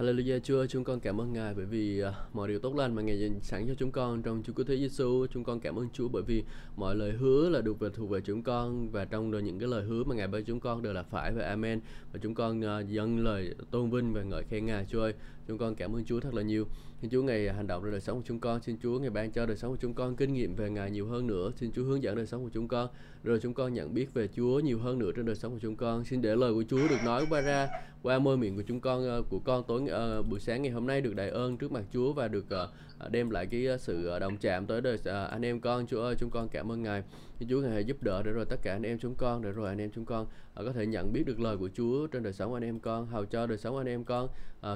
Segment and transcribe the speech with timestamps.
[0.00, 3.02] Hallelujah Chúa, chúng con cảm ơn Ngài bởi vì uh, mọi điều tốt lành mà
[3.02, 5.26] Ngài dành sẵn cho chúng con trong Chúa Cứu Thế Giêsu.
[5.26, 6.44] Chúng con cảm ơn Chúa bởi vì
[6.76, 9.68] mọi lời hứa là được về thuộc về chúng con và trong đời những cái
[9.68, 11.80] lời hứa mà Ngài ban chúng con đều là phải và amen.
[12.12, 15.14] Và chúng con uh, dâng lời tôn vinh và ngợi khen Ngài Chúa ơi.
[15.48, 16.66] Chúng con cảm ơn Chúa thật là nhiều.
[17.00, 18.62] Xin Chúa ngày hành động trong đời sống của chúng con.
[18.62, 21.06] Xin Chúa ngày ban cho đời sống của chúng con kinh nghiệm về Ngài nhiều
[21.06, 21.50] hơn nữa.
[21.56, 22.88] Xin Chúa hướng dẫn đời sống của chúng con.
[23.24, 25.76] Rồi chúng con nhận biết về Chúa nhiều hơn nữa trên đời sống của chúng
[25.76, 26.04] con.
[26.04, 27.68] Xin để lời của Chúa được nói qua ra
[28.02, 30.86] qua môi miệng của chúng con ờ, của con tối uh, buổi sáng ngày hôm
[30.86, 33.78] nay được đại ơn trước mặt Chúa và được uh, Ờ, đem lại cái ờ,
[33.78, 34.98] sự ờ, đồng chạm tới đời
[35.30, 35.86] anh em con.
[35.86, 37.02] Chúa ơi, chúng con cảm ơn Ngài.
[37.48, 39.80] Chúa ngài giúp đỡ để rồi tất cả anh em chúng con, để rồi anh
[39.80, 42.64] em chúng con có thể nhận biết được lời của Chúa trên đời sống anh
[42.64, 44.28] em con, hầu cho đời sống anh em con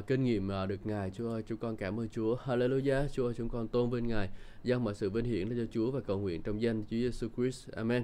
[0.06, 1.10] kinh nghiệm được Ngài.
[1.10, 2.36] Chúa ơi, chúng con cảm ơn Chúa.
[2.36, 3.08] Hallelujah.
[3.12, 4.28] Chúa ơi, chúng con tôn vinh Ngài,
[4.62, 7.68] dâng mọi sự vinh hiển cho Chúa và cầu nguyện trong danh Chúa Giêsu Christ.
[7.72, 8.02] Amen.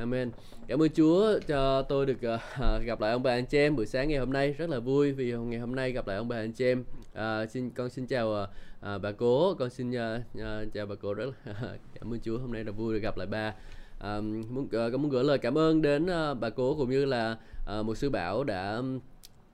[0.00, 0.30] Amen.
[0.68, 3.86] Cảm ơn Chúa cho tôi được uh, gặp lại ông bà anh chị em buổi
[3.86, 6.36] sáng ngày hôm nay rất là vui vì ngày hôm nay gặp lại ông bà
[6.36, 6.84] anh chị em.
[7.12, 8.48] Uh, xin con xin chào uh,
[8.94, 11.54] uh, bà cố, con xin uh, uh, chào bà cố rất là
[12.00, 13.54] cảm ơn Chúa hôm nay là vui được gặp lại bà.
[13.98, 17.04] Uh, muốn uh, con muốn gửi lời cảm ơn đến uh, bà cố cũng như
[17.04, 17.36] là
[17.78, 18.82] uh, một sư bảo đã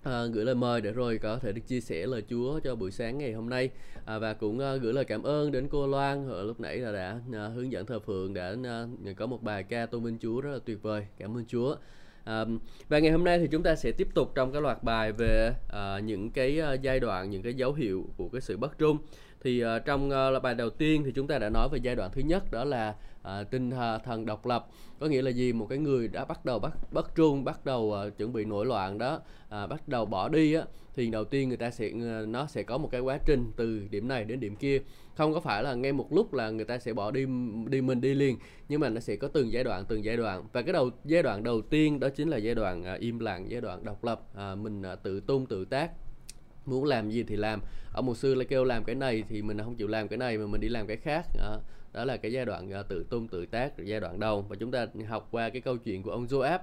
[0.07, 2.91] à, gửi lời mời để rồi có thể được chia sẻ lời Chúa cho buổi
[2.91, 3.71] sáng ngày hôm nay.
[4.05, 6.93] À, và cũng à, gửi lời cảm ơn đến cô Loan ở lúc nãy là
[6.93, 10.41] đã à, hướng dẫn thờ phượng đã à, có một bài ca tôn vinh Chúa
[10.41, 11.07] rất là tuyệt vời.
[11.19, 11.77] Cảm ơn Chúa.
[12.25, 12.45] À,
[12.89, 15.53] và ngày hôm nay thì chúng ta sẽ tiếp tục trong cái loạt bài về
[15.69, 18.99] à, những cái à, giai đoạn những cái dấu hiệu của cái sự bất trung.
[19.41, 22.11] Thì uh, trong uh, bài đầu tiên thì chúng ta đã nói về giai đoạn
[22.13, 22.95] thứ nhất đó là
[23.27, 23.71] à, tinh
[24.05, 24.67] thần độc lập.
[25.01, 25.53] Có nghĩa là gì?
[25.53, 28.67] Một cái người đã bắt đầu bắt bất trung bắt đầu à, chuẩn bị nổi
[28.67, 32.21] loạn đó à, bắt đầu bỏ đi á thì đầu tiên người ta sẽ à,
[32.29, 34.81] nó sẽ có một cái quá trình từ điểm này đến điểm kia.
[35.17, 37.27] Không có phải là ngay một lúc là người ta sẽ bỏ đi
[37.69, 38.39] đi mình đi liền
[38.69, 40.45] nhưng mà nó sẽ có từng giai đoạn từng giai đoạn.
[40.53, 43.51] Và cái đầu giai đoạn đầu tiên đó chính là giai đoạn à, im lặng
[43.51, 45.91] giai đoạn độc lập à, mình à, tự tung tự tác.
[46.67, 47.61] Muốn làm gì thì làm.
[47.93, 50.39] Ông một sư lại kêu làm cái này thì mình không chịu làm cái này
[50.39, 51.57] mà mình đi làm cái khác à,
[51.97, 54.45] đó là cái giai đoạn ờ, tự tung tự tác giai đoạn đầu.
[54.49, 56.59] Và chúng ta học qua cái câu chuyện của ông Joab.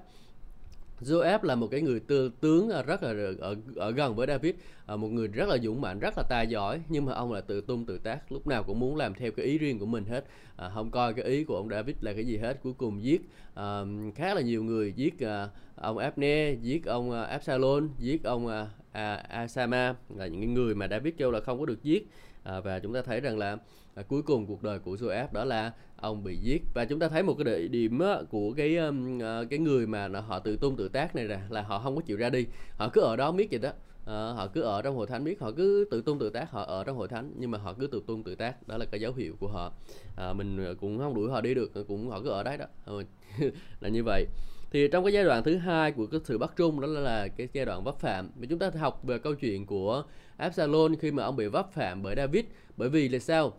[1.02, 4.56] Joab là một cái người tư tướng ờ, rất là ở, ở gần với David,
[4.86, 6.82] ờ, một người rất là dũng mạnh, rất là tài giỏi.
[6.90, 9.46] Nhưng mà ông là tự tung tự tác, lúc nào cũng muốn làm theo cái
[9.46, 12.26] ý riêng của mình hết, à, không coi cái ý của ông David là cái
[12.26, 12.60] gì hết.
[12.64, 13.22] Cuối cùng giết
[13.54, 13.82] à,
[14.16, 18.68] khá là nhiều người, giết à, ông Abner, giết ông à, Absalom, giết ông à,
[18.92, 19.96] à, Asama.
[20.16, 22.08] Là những người mà David kêu là không có được giết
[22.44, 23.58] à, và chúng ta thấy rằng là
[23.96, 26.62] à, cuối cùng cuộc đời của Joab đó là ông bị giết.
[26.74, 30.40] Và chúng ta thấy một cái điểm á, của cái um, cái người mà họ
[30.40, 32.46] tự tung tự tác này là là họ không có chịu ra đi.
[32.78, 33.72] Họ cứ ở đó miết vậy đó.
[34.06, 36.64] À, họ cứ ở trong hội thánh biết họ cứ tự tung tự tác họ
[36.64, 38.68] ở trong hội thánh nhưng mà họ cứ tự tung tự tác.
[38.68, 39.74] Đó là cái dấu hiệu của họ.
[40.16, 42.66] À, mình cũng không đuổi họ đi được cũng họ cứ ở đấy đó.
[42.86, 43.04] Ờ,
[43.80, 44.26] là như vậy.
[44.72, 47.48] Thì trong cái giai đoạn thứ hai của cái sự bắt trung đó là cái
[47.54, 48.30] giai đoạn vấp phạm.
[48.36, 50.04] Và chúng ta học về câu chuyện của
[50.38, 52.46] Absalom khi mà ông bị vấp phạm bởi David.
[52.78, 53.54] Bởi vì là sao?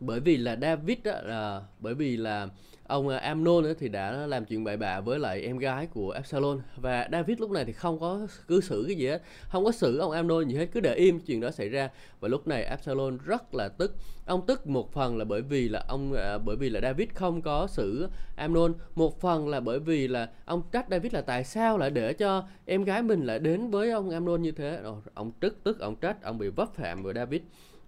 [0.00, 2.48] Bởi vì là David đó, là bởi vì là
[2.86, 6.60] ông à, Amnon thì đã làm chuyện bậy bạ với lại em gái của Absalom.
[6.76, 9.22] Và David lúc này thì không có cư xử cái gì hết.
[9.48, 11.90] Không có xử ông Amnon gì hết cứ để im chuyện đó xảy ra.
[12.20, 13.96] Và lúc này Absalom rất là tức.
[14.26, 17.42] Ông tức một phần là bởi vì là ông à, bởi vì là David không
[17.42, 18.74] có xử Amnon.
[18.94, 22.44] Một phần là bởi vì là ông trách David là tại sao lại để cho
[22.66, 24.80] em gái mình lại đến với ông Amnon như thế.
[24.82, 27.40] Rồi ông tức tức ông trách ông bị vấp phạm với David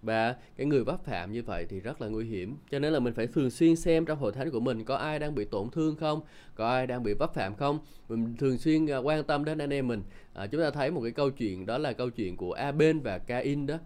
[0.06, 2.56] và cái người vấp phạm như vậy thì rất là nguy hiểm.
[2.70, 5.18] Cho nên là mình phải thường xuyên xem trong hội thánh của mình có ai
[5.18, 6.20] đang bị tổn thương không
[6.54, 7.78] có ai đang bị vấp phạm không.
[8.08, 10.02] Mình thường xuyên à, quan tâm đến anh em mình.
[10.34, 13.18] À, chúng ta thấy một cái câu chuyện đó là câu chuyện của Aben và
[13.18, 13.78] Cain đó.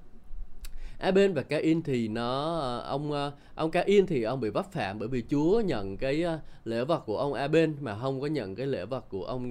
[0.98, 4.98] Aben và Cain thì nó à, ông à, ông Cain thì ông bị vấp phạm
[4.98, 6.25] bởi vì Chúa nhận cái
[6.64, 9.50] lễ vật của ông Aben mà không có nhận cái lễ vật của ông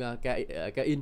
[0.75, 1.01] Cain.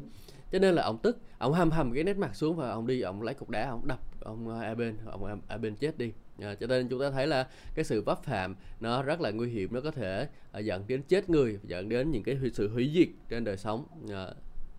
[0.52, 3.02] Cho nên là ông tức ông hầm hầm cái nét mặt xuống và ông đi
[3.02, 6.12] ông lấy cục đá ông đập ông ờ, Aben ông ờ, Aben chết đi.
[6.42, 9.50] À, cho nên chúng ta thấy là cái sự vấp phạm nó rất là nguy
[9.50, 12.92] hiểm nó có thể à, dẫn đến chết người dẫn đến những cái sự hủy
[12.94, 13.86] diệt trên đời sống.
[14.14, 14.28] À,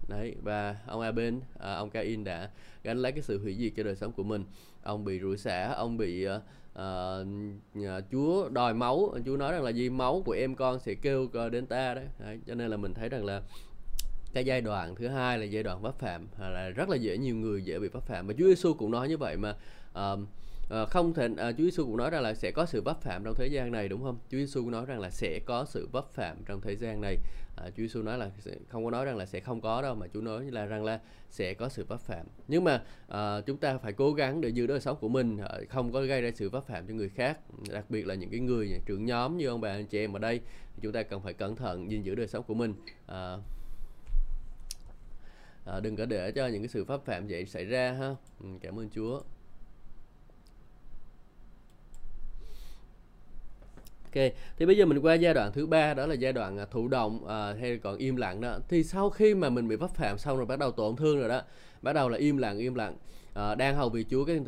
[0.09, 2.50] đấy và ông Aben à, ông Cain đã
[2.83, 4.45] gánh lấy cái sự hủy diệt cho đời sống của mình.
[4.83, 6.41] Ông bị rủi xả ông bị à,
[6.75, 9.15] à, Chúa đòi máu.
[9.27, 12.06] Chúa nói rằng là gì máu của em con sẽ kêu đến ta đấy.
[12.19, 13.43] đấy cho nên là mình thấy rằng là
[14.33, 17.19] cái giai đoạn thứ hai là giai đoạn vấp phạm à, là rất là dễ
[17.19, 19.55] nhiều người dễ bị vấp phạm và Chúa Giêsu cũng nói như vậy mà
[19.91, 20.19] uh,
[20.83, 23.25] uh, không thể uh, Chúa Giêsu cũng nói rằng là sẽ có sự vấp phạm
[23.25, 24.19] trong thế gian này đúng không?
[24.31, 27.17] Chúa Giêsu cũng nói rằng là sẽ có sự vấp phạm trong thế gian này.
[27.67, 29.95] Uh, Chúa Giêsu nói là sẽ, không có nói rằng là sẽ không có đâu
[29.95, 32.27] mà Chúa nói là rằng là sẽ có sự vấp phạm.
[32.49, 35.69] Nhưng mà uh, chúng ta phải cố gắng để giữ đời sống của mình uh,
[35.69, 37.39] không có gây ra sự vấp phạm cho người khác,
[37.71, 40.19] đặc biệt là những cái người trưởng nhóm như ông bà anh chị em ở
[40.19, 40.41] đây
[40.81, 42.75] chúng ta cần phải cẩn thận gìn giữ đời sống của mình.
[43.07, 43.41] Uh,
[45.73, 48.47] à, đừng có để cho những cái sự pháp phạm vậy xảy ra ha ừ,
[48.62, 49.20] cảm ơn Chúa
[54.15, 56.65] Ok, thì bây giờ mình qua giai đoạn thứ ba đó là giai đoạn à,
[56.70, 58.59] thụ động à, hay còn im lặng đó.
[58.69, 61.29] Thì sau khi mà mình bị pháp phạm xong rồi bắt đầu tổn thương rồi
[61.29, 61.43] đó,
[61.82, 62.97] bắt đầu là im lặng im lặng
[63.35, 64.41] à, đang hầu vị Chúa cái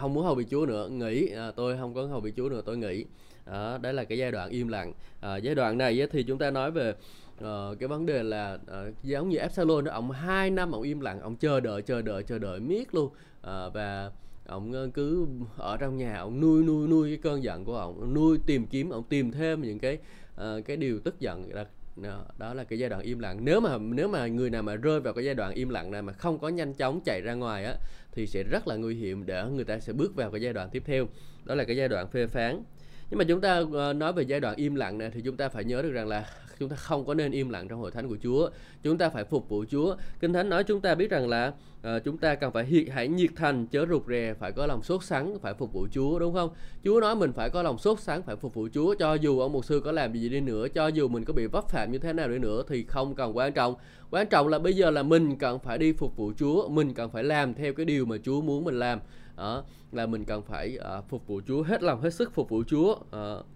[0.00, 2.62] không muốn hầu vị Chúa nữa, nghỉ à, tôi không có hầu vị Chúa nữa
[2.64, 3.04] tôi nghỉ.
[3.46, 4.92] Đó, đấy là cái giai đoạn im lặng.
[5.20, 6.94] À, giai đoạn này thì chúng ta nói về
[7.40, 11.00] uh, cái vấn đề là uh, giống như Epsilon đó ông hai năm ông im
[11.00, 13.06] lặng ông chờ đợi chờ đợi chờ đợi miết luôn.
[13.06, 14.10] Uh, và
[14.46, 15.26] ông cứ
[15.56, 18.90] ở trong nhà ông nuôi nuôi nuôi cái cơn giận của ông nuôi tìm kiếm
[18.90, 19.98] ông tìm thêm những cái
[20.34, 21.50] uh, cái điều tức giận.
[21.96, 23.44] Đó, đó là cái giai đoạn im lặng.
[23.44, 26.02] Nếu mà nếu mà người nào mà rơi vào cái giai đoạn im lặng này
[26.02, 27.74] mà không có nhanh chóng chạy ra ngoài á
[28.12, 30.68] thì sẽ rất là nguy hiểm để người ta sẽ bước vào cái giai đoạn
[30.72, 31.06] tiếp theo.
[31.44, 32.62] Đó là cái giai đoạn phê phán.
[33.10, 33.62] Nhưng mà chúng ta
[33.96, 36.26] nói về giai đoạn im lặng này thì chúng ta phải nhớ được rằng là
[36.58, 38.50] chúng ta không có nên im lặng trong hội thánh của Chúa.
[38.82, 39.96] Chúng ta phải phục vụ Chúa.
[40.20, 43.08] Kinh thánh nói chúng ta biết rằng là uh, chúng ta cần phải hiệt hãy
[43.08, 46.34] nhiệt thành chớ rụt rè phải có lòng sốt sắng phải phục vụ Chúa đúng
[46.34, 46.50] không?
[46.84, 48.94] Chúa nói mình phải có lòng sốt sắng phải phục vụ Chúa.
[48.94, 51.46] Cho dù ông mục sư có làm gì đi nữa cho dù mình có bị
[51.46, 53.74] vấp phạm như thế nào đi nữa thì không cần quan trọng.
[54.10, 57.10] Quan trọng là bây giờ là mình cần phải đi phục vụ Chúa mình cần
[57.10, 59.00] phải làm theo cái điều mà Chúa muốn mình làm.
[59.36, 62.62] Đó là mình cần phải uh, phục vụ Chúa hết lòng hết sức phục vụ
[62.66, 62.92] Chúa.
[62.92, 63.46] Uh,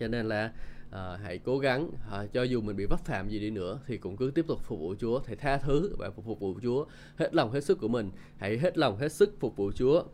[0.00, 0.52] cho nên là
[0.90, 3.98] à, hãy cố gắng à, cho dù mình bị vấp phạm gì đi nữa thì
[3.98, 6.86] cũng cứ tiếp tục phục vụ Chúa thầy tha thứ và phục vụ Chúa
[7.16, 8.10] hết lòng hết sức của mình.
[8.36, 10.04] Hãy hết lòng hết sức phục vụ Chúa.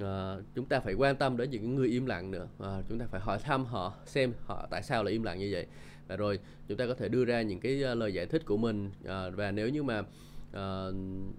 [0.00, 2.48] À, chúng ta phải quan tâm đến những người im lặng nữa.
[2.58, 5.48] À, chúng ta phải hỏi thăm họ xem họ tại sao lại im lặng như
[5.52, 5.66] vậy.
[6.08, 6.38] Và rồi
[6.68, 8.90] chúng ta có thể đưa ra những cái lời giải thích của mình.
[9.04, 10.02] À, và nếu như mà
[10.54, 10.86] À,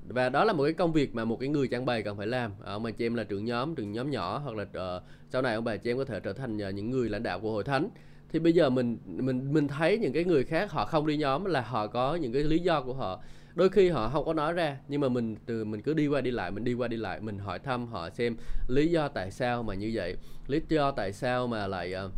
[0.07, 2.27] và đó là một cái công việc mà một cái người trang bày cần phải
[2.27, 2.51] làm.
[2.63, 5.55] Ông bà chị em là trưởng nhóm trưởng nhóm nhỏ hoặc là uh, sau này
[5.55, 7.63] ông bà chị em có thể trở thành uh, những người lãnh đạo của hội
[7.63, 7.89] thánh
[8.31, 11.45] thì bây giờ mình mình mình thấy những cái người khác họ không đi nhóm
[11.45, 13.21] là họ có những cái lý do của họ.
[13.55, 16.21] Đôi khi họ không có nói ra nhưng mà mình từ mình cứ đi qua
[16.21, 18.37] đi lại mình đi qua đi lại mình hỏi thăm họ xem
[18.67, 20.17] lý do tại sao mà như vậy
[20.47, 22.11] lý do tại sao mà lại uh,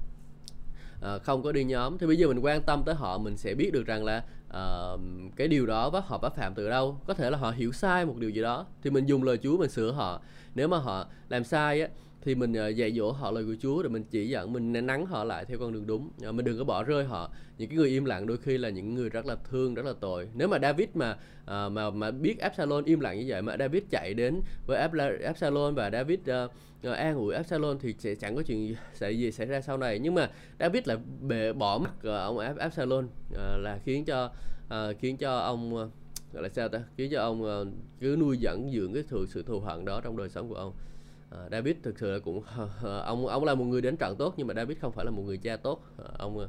[1.15, 1.98] uh, không có đi nhóm.
[1.98, 5.00] Thì bây giờ mình quan tâm tới họ mình sẽ biết được rằng là uh,
[5.36, 7.00] cái điều đó và họ bắt phạm từ đâu.
[7.07, 9.57] Có thể là họ hiểu sai một điều gì đó thì mình dùng lời Chúa
[9.57, 10.21] mình sửa họ.
[10.56, 11.88] Nếu mà họ làm sai á
[12.27, 15.06] thì mình ờ, dạy dỗ họ lời của Chúa rồi mình chỉ dẫn mình nắng
[15.06, 16.09] họ lại theo con đường đúng.
[16.24, 17.31] Ờ, mình đừng có bỏ rơi họ.
[17.57, 19.94] Những cái người im lặng đôi khi là những người rất là thương rất là
[20.00, 20.29] tội.
[20.33, 23.83] Nếu mà David mà ờ, mà mà biết Absalom im lặng như vậy mà David
[23.89, 24.88] chạy đến với
[25.25, 29.47] Absalom và David uh, an ủi Absalom thì sẽ chẳng có chuyện xảy gì xảy
[29.47, 30.00] ra sau này.
[30.00, 30.29] Nhưng mà
[30.59, 34.31] David lại bể bỏ mặt ông Absalom uh, là khiến cho
[34.68, 35.89] uh, khiến cho ông uh,
[36.33, 36.79] gọi là sao ta?
[36.97, 37.68] Khiến cho ông uh,
[38.00, 40.74] cứ nuôi dẫn dưỡng cái sự sự thù hận đó trong đời sống của ông.
[41.29, 42.44] Ờ, David thực sự là cũng
[43.06, 45.21] ông ông là một người đến trận tốt nhưng mà David không phải là một
[45.25, 45.83] người cha tốt.
[45.97, 46.47] Ờ, ông ờ,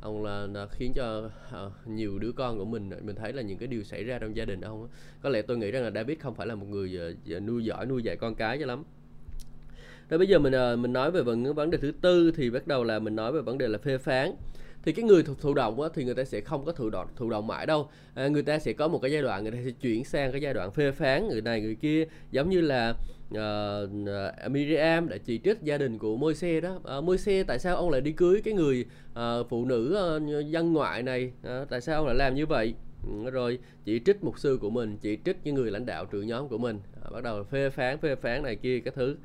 [0.00, 1.30] ông là, là khiến cho
[1.66, 4.36] uh, nhiều đứa con của mình mình thấy là những cái điều xảy ra trong
[4.36, 4.88] gia đình ông
[5.22, 7.00] có lẽ tôi nghĩ rằng là David không phải là một người
[7.36, 8.84] uh, nuôi giỏi nuôi dạy con cái cho lắm.
[10.10, 12.66] Rồi bây giờ mình uh, mình nói về vấn vấn đề thứ tư thì bắt
[12.66, 14.32] đầu là mình nói về vấn đề là phê phán
[14.84, 17.08] thì cái người thụ, thụ động á, thì người ta sẽ không có thụ động
[17.16, 17.88] thụ động mãi đâu.
[18.14, 20.40] À, người ta sẽ có một cái giai đoạn người ta sẽ chuyển sang cái
[20.40, 22.04] giai đoạn phê phán người này người kia.
[22.30, 22.94] Giống như là
[23.30, 26.80] uh, Miriam đã chỉ trích gia đình của Môi-se đó.
[26.98, 30.72] Uh, Môi-se tại sao ông lại đi cưới cái người uh, phụ nữ uh, dân
[30.72, 31.32] ngoại này?
[31.40, 32.74] Uh, tại sao ông lại làm như vậy?
[33.06, 36.26] Ừ, rồi chỉ trích mục sư của mình chỉ trích những người lãnh đạo trưởng
[36.26, 36.78] nhóm của mình.
[37.04, 39.16] À, bắt đầu phê phán phê phán này kia các thứ.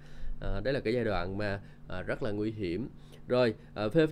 [0.41, 2.89] À, đấy là cái giai đoạn mà à, rất là nguy hiểm
[3.29, 4.07] rồi à, phê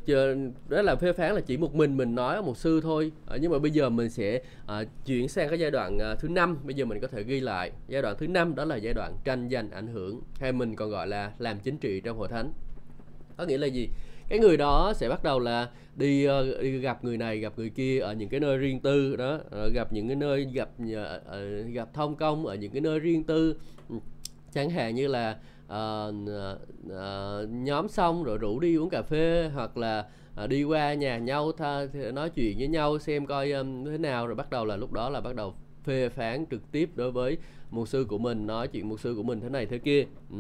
[0.70, 3.12] đó là phê phán là chỉ một mình mình nói một sư thôi.
[3.28, 6.30] À, nhưng mà bây giờ mình sẽ à, chuyển sang cái giai đoạn à, thứ
[6.30, 6.58] năm.
[6.64, 9.14] Bây giờ mình có thể ghi lại giai đoạn thứ năm đó là giai đoạn
[9.24, 12.52] tranh giành ảnh hưởng hay mình còn gọi là làm chính trị trong hội thánh.
[13.38, 13.90] Có nghĩa là gì?
[14.30, 17.70] Cái người đó sẽ bắt đầu là đi, uh, đi gặp người này gặp người
[17.70, 19.36] kia ở những cái nơi riêng tư đó.
[19.36, 23.24] Uh, gặp những cái nơi gặp uh, gặp thông công ở những cái nơi riêng
[23.24, 23.56] tư.
[24.54, 25.38] Chẳng hạn như là
[25.74, 26.16] uh,
[26.86, 30.08] uh, nhóm xong rồi rủ đi uống cà phê hoặc là
[30.44, 34.28] uh, đi qua nhà nhau tha, nói chuyện với nhau xem coi um, thế nào.
[34.28, 37.38] Rồi bắt đầu là lúc đó là bắt đầu phê phán trực tiếp đối với
[37.72, 40.06] mục sư của mình nói chuyện mục sư của mình thế này thế kia.
[40.32, 40.38] Ừ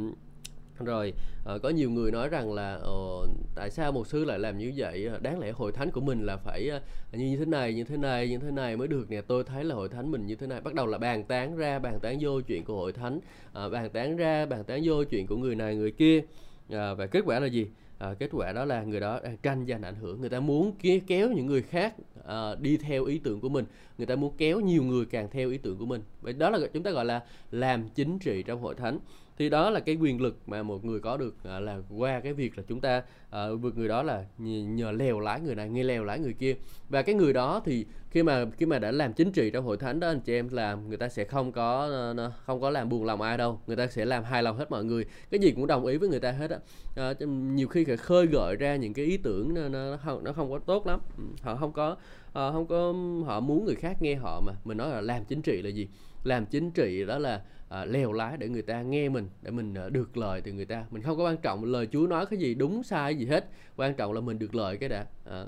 [0.86, 1.14] rồi
[1.56, 4.74] uh, có nhiều người nói rằng là uh, tại sao một sư lại làm như
[4.76, 5.06] vậy?
[5.06, 7.98] Ờ, đáng lẽ hội thánh của mình là phải uh, như thế này như thế
[7.98, 9.22] này như thế này mới được nè.
[9.22, 10.62] Tôi thấy là hội thánh mình như thế này.
[10.62, 13.18] Bắt đầu là bàn tán ra bàn tán vô chuyện của hội thánh.
[13.18, 16.18] Uh, bàn tán ra bàn tán vô chuyện của người này người kia.
[16.18, 17.68] Uh, và kết quả là gì?
[17.98, 20.22] À, kết quả đó là người đó đang tranh giành ảnh hưởng.
[20.22, 20.76] Người ta muốn
[21.08, 23.66] kéo những người khác à, đi theo ý tưởng của mình.
[23.98, 26.02] Người ta muốn kéo nhiều người càng theo ý tưởng của mình.
[26.22, 29.00] Vậy đó là chúng ta gọi là làm chính trị trong hội thánh
[29.38, 32.34] thì đó là cái quyền lực mà một người có được à, là qua cái
[32.34, 35.84] việc là chúng ta à, vượt người đó là nhờ lèo lái người này nghe
[35.84, 36.56] lèo lái người kia.
[36.90, 37.86] Và cái người đó thì
[38.18, 40.50] khi mà khi mà đã làm chính trị trong hội thánh đó anh chị em
[40.50, 43.60] làm người ta sẽ không có ờ, ờ, không có làm buồn lòng ai đâu.
[43.68, 45.06] Người ta sẽ làm hài lòng hết mọi người.
[45.32, 46.58] Cái gì cũng đồng ý với người ta hết á.
[46.96, 50.34] À, nhiều khi phải khơi gợi ra những cái ý tưởng nó, nó không nó
[50.34, 51.00] không có tốt lắm.
[51.18, 51.96] Ừ, họ không có
[52.34, 52.94] họ không có
[53.26, 54.54] họ muốn người khác nghe họ mà.
[54.64, 55.88] Mình nói là làm chính trị là gì?
[56.24, 59.74] Làm chính trị đó là à, lèo lái để người ta nghe mình để mình
[59.74, 60.86] à, được lời từ người ta.
[60.92, 63.50] Mình không có quan trọng lời Chúa nói cái gì đúng sai gì hết.
[63.76, 65.06] Quan trọng là mình được lời cái đã.
[65.26, 65.46] À,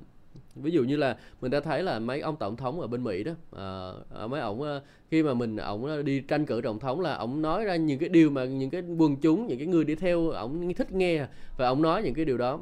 [0.62, 3.24] ví dụ như là mình đã thấy là mấy ông tổng thống ở bên Mỹ
[3.24, 3.32] đó
[4.16, 7.42] à, mấy ông ờ, khi mà mình ông đi tranh cử tổng thống là ông
[7.42, 10.30] nói ra những cái điều mà những cái quần chúng những cái người đi theo
[10.30, 11.25] ông thích nghe
[11.58, 12.60] và ông nói những cái điều đó.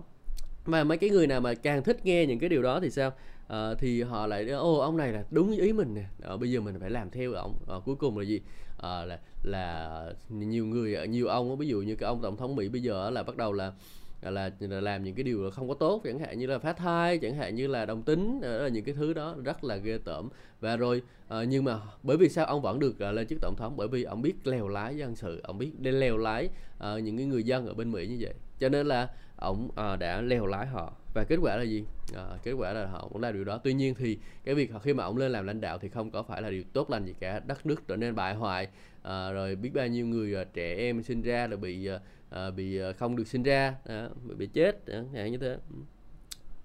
[0.66, 3.12] Mà mấy cái người nào mà càng thích nghe những cái điều đó thì sao?
[3.48, 6.06] À, thì họ lại ô ông này là đúng ý mình nè.
[6.24, 8.42] À, bây giờ mình phải làm theo ông à, cuối cùng là gì?
[8.78, 12.70] À, là là nhiều người nhiều ông ví dụ như cái ông tổng thống mỹ
[12.70, 13.74] bây giờ là bắt đầu là
[14.22, 17.18] là, là làm những cái điều không có tốt chẳng hạn như là phá thai
[17.18, 20.30] chẳng hạn như là đồng tính là những cái thứ đó rất là ghê tởm.
[20.60, 23.56] Và rồi à, nhưng mà bởi vì sao ông vẫn được ờ, lên chức tổng
[23.58, 23.74] thống?
[23.78, 27.26] Bởi vì ông biết lèo lái dân sự ông biết để lèo lái những cái
[27.26, 28.34] người dân ở bên mỹ như vậy.
[28.60, 29.70] Cho nên là ông
[30.00, 30.94] đã lèo lái họ.
[31.14, 31.86] Và kết quả là gì?
[32.16, 33.60] À, kết quả là họ cũng làm điều đó.
[33.64, 36.24] Tuy nhiên thì cái việc khi mà ông lên làm lãnh đạo thì không có
[36.24, 37.40] phải là điều tốt lành gì cả.
[37.40, 38.68] Đất nước trở nên bại hoại
[39.04, 42.52] à, rồi biết bao nhiêu người à, trẻ em sinh ra rồi bị à, Ờ,
[42.52, 45.58] bị ờ, không được sinh ra à, bị, bị chết à, như thế.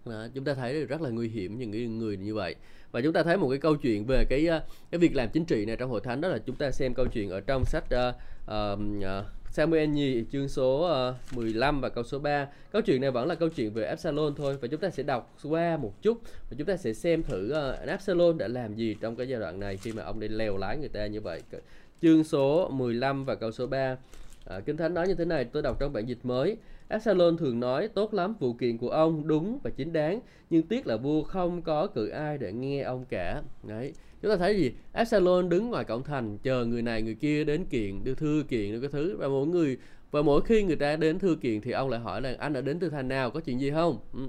[0.04, 2.54] À, chúng ta thấy rất là nguy hiểm những người, người như vậy.
[2.92, 4.48] Và chúng ta thấy một cái câu chuyện về cái
[4.90, 7.06] cái việc làm chính trị này trong hội thánh đó là chúng ta xem câu
[7.06, 8.14] chuyện ở trong sách uh,
[8.48, 13.28] uh, Samuel nhì chương số uh, 15 và câu số 3 câu chuyện này vẫn
[13.28, 16.56] là câu chuyện về Absalom thôi và chúng ta sẽ đọc qua một chút và
[16.58, 19.76] chúng ta sẽ xem thử uh, Absalom đã làm gì trong cái giai đoạn này
[19.76, 21.42] khi mà ông đi lèo lái người ta như vậy.
[22.02, 23.96] Chương số 15 và câu số 3
[24.44, 26.56] À, Kinh Thánh nói như thế này, tôi đọc trong bản dịch mới.
[26.88, 30.20] Absalom thường nói tốt lắm vụ kiện của ông đúng và chính đáng,
[30.50, 33.42] nhưng tiếc là vua không có cử ai để nghe ông cả.
[33.62, 37.44] Đấy, chúng ta thấy gì Absalom đứng ngoài cổng thành chờ người này người kia
[37.44, 39.78] đến kiện đưa thư kiện đưa cái thứ và mỗi người
[40.10, 42.60] và mỗi khi người ta đến thư kiện thì ông lại hỏi là anh đã
[42.60, 44.20] đến từ thành nào có chuyện gì không ừ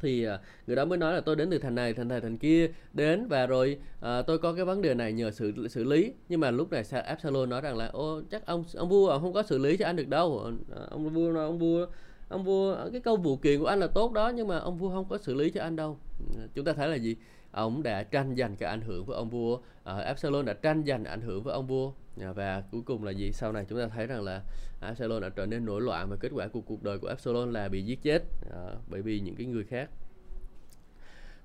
[0.00, 2.38] thì à, người đó mới nói là tôi đến từ thành này thành này thành
[2.38, 6.12] kia đến và rồi à, tôi có cái vấn đề này nhờ xử xử lý.
[6.28, 9.42] Nhưng mà lúc này Absalom nói rằng là ô chắc ông ông vua không có
[9.42, 10.52] xử lý cho anh được đâu.
[10.70, 11.86] Ờ, ông vua nói ông vua
[12.28, 14.90] ông vua cái câu vụ kiện của anh là tốt đó nhưng mà ông vua
[14.90, 15.98] không có xử lý cho anh đâu.
[16.34, 17.16] Ừ, chúng ta thấy là gì?
[17.50, 21.04] Ông đã tranh giành cái ảnh hưởng với ông vua uh, Absalom đã tranh giành
[21.04, 21.92] ảnh hưởng với ông vua.
[22.20, 23.32] Dạ, và cuối cùng là gì?
[23.32, 24.42] Sau này chúng ta thấy rằng là
[24.80, 27.68] Absalom đã trở nên nổi loạn và kết quả của cuộc đời của Absalom là
[27.68, 28.22] bị giết chết
[28.52, 29.90] à, bởi vì những cái người khác.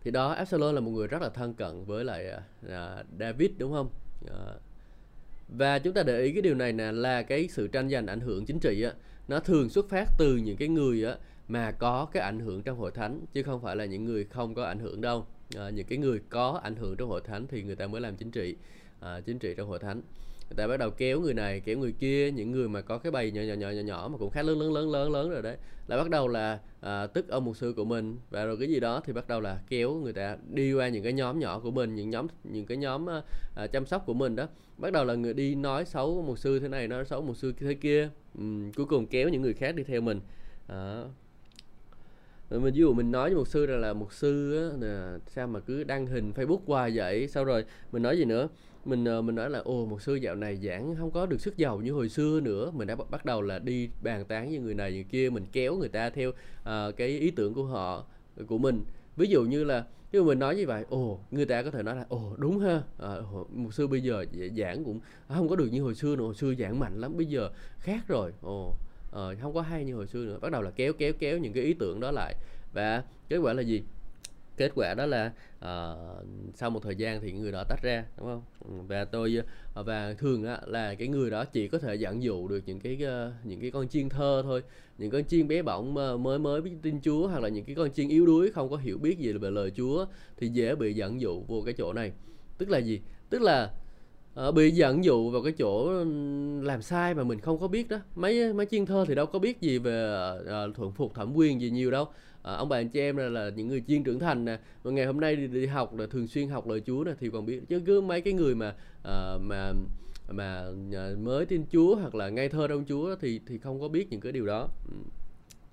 [0.03, 2.27] Thì đó Absalom là một người rất là thân cận với lại
[2.70, 3.89] à, David đúng không?
[4.29, 4.53] À,
[5.50, 8.20] và chúng ta để ý cái điều này nè là cái sự tranh giành ảnh
[8.20, 8.94] hưởng chính trị á
[9.27, 11.17] nó thường xuất phát từ những cái người á
[11.48, 14.55] mà có cái ảnh hưởng trong hội thánh chứ không phải là những người không
[14.55, 15.25] có ảnh hưởng đâu.
[15.58, 18.15] À, những cái người có ảnh hưởng trong hội thánh thì người ta mới làm
[18.15, 18.55] chính trị
[19.00, 20.01] à, chính trị trong hội thánh
[20.50, 23.12] người ta bắt đầu kéo người này kéo người kia những người mà có cái
[23.12, 25.42] bầy nhỏ nhỏ nhỏ nhỏ, nhỏ mà cũng khá lớn lớn lớn lớn lớn rồi
[25.42, 25.58] đấy.
[25.88, 28.18] Là bắt đầu là à, tức ông mục sư của mình.
[28.30, 31.04] Và rồi cái gì đó thì bắt đầu là kéo người ta đi qua những
[31.04, 33.22] cái nhóm nhỏ của mình những nhóm những cái nhóm à,
[33.56, 34.48] à chăm sóc của mình đó.
[34.78, 37.54] Bắt đầu là người đi nói xấu mục sư thế này nói xấu mục sư
[37.60, 38.10] thế kia.
[38.38, 38.44] Ừ,
[38.75, 40.20] cuối cùng kéo những người khác đi theo mình.
[40.68, 41.04] À,
[42.50, 45.20] Ờ, mình ví dụ mình nói với một sư rằng là một sư á, là
[45.28, 47.28] sao mà cứ đăng hình Facebook hoài vậy?
[47.28, 48.48] Sau rồi mình nói gì nữa?
[48.86, 51.58] Mình ờ, mình nói là ồ một sư dạo này giảng không có được sức
[51.58, 52.72] giàu như hồi xưa nữa.
[52.72, 55.75] Mình đã bắt đầu là đi bàn tán với người này người kia mình kéo
[55.75, 58.06] người ta theo uh, cái ý tưởng của họ
[58.48, 58.84] của mình.
[59.16, 61.96] Ví dụ như là nếu mình nói như vậy ồ người ta có thể nói
[61.96, 62.82] là ồ đúng ha.
[63.00, 63.16] À,
[63.50, 64.25] một sư bây giờ
[64.58, 67.18] giảng cũng à, không có được như hồi xưa nữa hồi xưa giảng mạnh lắm
[67.18, 67.50] bây giờ
[67.80, 68.32] khác rồi.
[68.42, 68.74] Ồ
[69.17, 70.39] uh, không có hay như hồi xưa nữa.
[70.41, 72.36] Bắt đầu là kéo kéo kéo những cái ý tưởng đó lại.
[72.74, 73.84] Và kết quả là gì?
[74.57, 78.27] Kết quả đó là uh, sau một thời gian thì người đó tách ra đúng
[78.27, 78.41] không?
[78.60, 79.38] Ừ, và tôi
[79.79, 82.79] uh, và thường á, là cái người đó chỉ có thể dẫn dụ được những
[82.79, 84.63] cái uh, những cái con chiên thơ thôi.
[84.98, 85.93] Những con chiên bé bỏng
[86.24, 88.77] mới mới biết tin Chúa hoặc là những cái con chiên yếu đuối không có
[88.77, 90.05] hiểu biết gì về lời Chúa
[90.38, 92.12] thì dễ bị dẫn dụ vô cái chỗ này.
[92.57, 93.01] Tức là gì?
[93.29, 93.72] Tức là
[94.48, 96.04] uh, bị dẫn dụ vào cái chỗ
[96.62, 97.98] làm sai mà mình không có biết đó.
[98.15, 101.62] Mấy mấy chuyên thơ thì đâu có biết gì về uh, thuận phục thẩm quyền
[101.62, 102.04] gì nhiều đâu.
[102.04, 102.12] Uh,
[102.42, 104.60] ông bà anh chị em là, là những người chuyên trưởng thành nè.
[104.84, 107.30] Mà ngày hôm nay đi, đi học là thường xuyên học lời Chúa nè thì
[107.30, 107.62] còn biết.
[107.70, 109.74] Chứ cứ mấy cái người mà uh, mà
[110.30, 110.65] mà
[111.20, 114.20] mới tin Chúa hoặc là ngây thơ trong Chúa thì thì không có biết những
[114.20, 114.70] cái điều đó.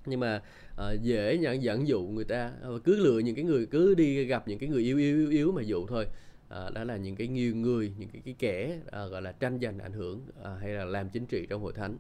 [0.07, 0.42] Nhưng mà
[0.75, 2.52] uh, dễ nhận dẫn dụ người ta
[2.85, 5.52] cứ lựa những cái người cứ đi gặp những cái người yếu yếu yếu yếu
[5.52, 6.07] mà dụ thôi
[6.52, 9.59] à, đó là những cái nhiều người những cái, cái kẻ à, gọi là tranh
[9.62, 11.97] giành ảnh hưởng à, hay là làm chính trị trong hội thánh.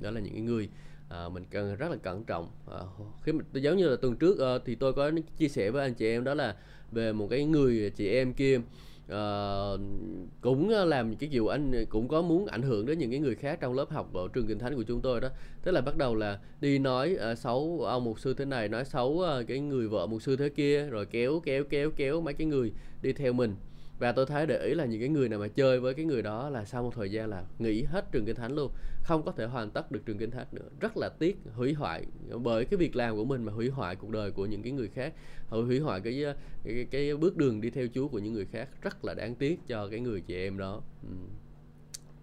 [0.00, 0.68] Đó là những cái người
[1.08, 2.50] à, mình cần rất là cẩn trọng.
[2.70, 2.80] À,
[3.22, 5.94] khi mà giống như là tuần trước à, thì tôi có chia sẻ với anh
[5.94, 6.56] chị em đó là
[6.92, 8.60] về một cái người chị em kia
[9.12, 9.80] uh,
[10.40, 13.58] cũng làm cái kiểu anh cũng có muốn ảnh hưởng đến những cái người khác
[13.60, 15.28] trong lớp học ở trường kinh thánh của chúng tôi đó.
[15.62, 18.84] Tức là bắt đầu là đi nói uh, xấu ông mục sư thế này nói
[18.84, 22.34] xấu uh, cái người vợ mục sư thế kia rồi kéo kéo kéo kéo mấy
[22.34, 22.72] cái người
[23.02, 23.54] đi theo mình
[23.98, 26.22] và tôi thấy để ý là những cái người nào mà chơi với cái người
[26.22, 28.72] đó là sau một thời gian là nghỉ hết trường kinh thánh luôn
[29.02, 30.68] không có thể hoàn tất được trường kinh thánh nữa.
[30.80, 32.04] Rất là tiếc hủy hoại
[32.42, 34.88] bởi cái việc làm của mình mà hủy hoại cuộc đời của những cái người
[34.88, 35.14] khác
[35.48, 36.34] hủy hoại cái ờ,
[36.64, 39.34] cái, cái, cái bước đường đi theo Chúa của những người khác rất là đáng
[39.34, 40.82] tiếc cho cái người chị em đó.
[41.02, 41.14] Ừ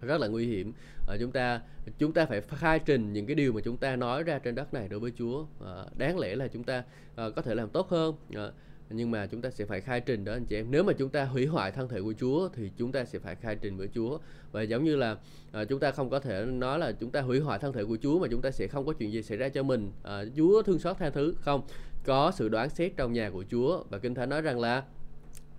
[0.04, 0.72] rất là nguy hiểm.
[1.08, 1.60] À, chúng ta
[1.98, 4.74] chúng ta phải khai trình những cái điều mà chúng ta nói ra trên đất
[4.74, 5.46] này đối với Chúa.
[5.64, 6.84] À, đáng lẽ là chúng ta
[7.16, 8.14] à, có thể làm tốt hơn.
[8.34, 8.50] À,
[8.96, 10.66] nhưng mà chúng ta sẽ phải khai trình đó anh chị em.
[10.70, 13.34] Nếu mà chúng ta hủy hoại thân thể của Chúa thì chúng ta sẽ phải
[13.34, 14.18] khai trình với Chúa.
[14.52, 15.16] Và giống như là
[15.52, 17.98] à, chúng ta không có thể nói là chúng ta hủy hoại thân thể của
[18.02, 19.92] Chúa mà chúng ta sẽ không có chuyện gì xảy ra cho mình.
[20.02, 21.34] À, Chúa thương xót tha thứ.
[21.40, 21.62] Không
[22.04, 23.84] có sự đoán xét trong nhà của Chúa.
[23.90, 24.82] Và kinh thánh nói rằng là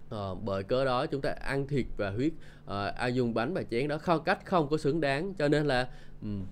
[0.10, 2.32] Ờ, bởi cớ đó chúng ta ăn thịt và huyết
[2.66, 3.98] ờ, ai dùng bánh và chén đó.
[3.98, 5.34] Không cách không có xứng đáng.
[5.34, 5.88] Cho nên là
[6.22, 6.46] um,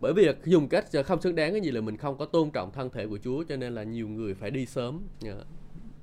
[0.00, 2.72] bởi vì dùng cách không xứng đáng cái gì là mình không có tôn trọng
[2.72, 5.02] thân thể của Chúa cho nên là nhiều người phải đi sớm.
[5.20, 5.34] Dạ.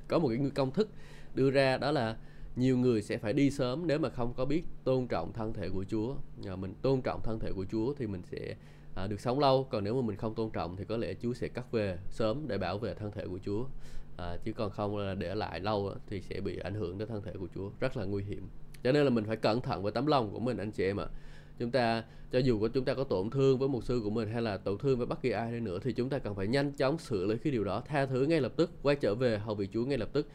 [0.08, 0.90] Có một cái công thức
[1.36, 2.18] đưa ra đó là
[2.56, 5.70] nhiều người sẽ phải đi sớm nếu mà không có biết tôn trọng thân thể
[5.70, 6.16] của Chúa.
[6.38, 8.56] Nhờ mình tôn trọng thân thể của Chúa thì mình sẽ
[8.96, 11.34] à, được sống lâu còn nếu mà mình không tôn trọng thì có lẽ Chúa
[11.34, 13.66] sẽ cắt về sớm để bảo vệ thân thể của Chúa.
[14.18, 17.22] À, chứ còn không là để lại lâu thì sẽ bị ảnh hưởng đến thân
[17.22, 17.70] thể của Chúa.
[17.80, 18.48] Rất là nguy hiểm.
[18.84, 20.98] Cho nên là mình phải cẩn thận với tấm lòng của mình anh chị em
[20.98, 21.08] ạ
[21.60, 24.30] chúng ta cho dù có chúng ta có tổn thương với mục sư của mình
[24.30, 26.48] hay là tổn thương với bất kỳ ai đi nữa thì chúng ta cần phải
[26.48, 29.38] nhanh chóng xử lý cái điều đó tha thứ ngay lập tức quay trở về
[29.38, 30.28] hầu vị Chúa ngay lập tức.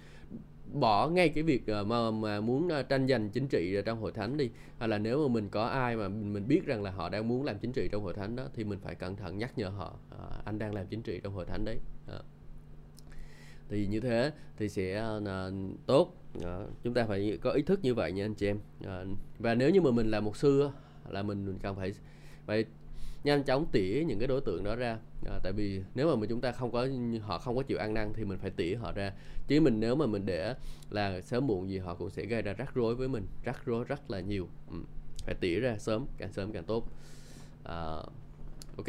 [0.72, 4.12] Bỏ ngay cái việc ờ, mà mà muốn ờ, tranh giành chính trị trong hội
[4.12, 7.08] thánh đi hay là nếu mà mình có ai mà mình, biết rằng là họ
[7.08, 9.58] đang muốn làm chính trị trong hội thánh đó thì mình phải cẩn thận nhắc
[9.58, 11.78] nhở họ à, anh đang làm chính trị trong hội thánh đấy.
[12.08, 12.18] À
[13.72, 14.94] thì như thế thì sẽ
[15.26, 15.50] à,
[15.86, 16.16] tốt.
[16.44, 18.58] À, chúng ta phải có ý thức như vậy nha anh chị em.
[18.84, 19.04] À,
[19.38, 20.68] và nếu như mà mình là một sư
[21.10, 21.92] là mình cần phải
[22.46, 22.64] phải
[23.24, 24.98] nhanh chóng tỉa những cái đối tượng đó ra.
[25.26, 26.88] À, tại vì nếu mà mình chúng ta không có
[27.20, 29.12] họ không có chịu ăn năn thì mình phải tỉa họ ra.
[29.48, 30.54] Chứ mình nếu mà mình để
[30.90, 33.84] là sớm muộn gì họ cũng sẽ gây ra rắc rối với mình rắc rối
[33.84, 34.48] rất là nhiều.
[34.70, 34.76] Ừ.
[35.26, 36.88] phải tỉa ra sớm càng sớm càng tốt.
[37.64, 37.96] À,
[38.76, 38.86] Ok,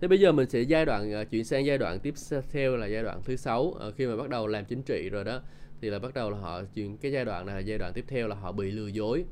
[0.00, 2.14] thế bây giờ mình sẽ giai đoạn à, chuyển sang giai đoạn tiếp
[2.50, 3.74] theo là giai đoạn thứ sáu.
[3.80, 5.40] À, khi mà bắt đầu làm chính trị rồi đó
[5.80, 8.04] thì là bắt đầu là họ chuyển cái giai đoạn này là giai đoạn tiếp
[8.08, 9.24] theo là họ bị lừa dối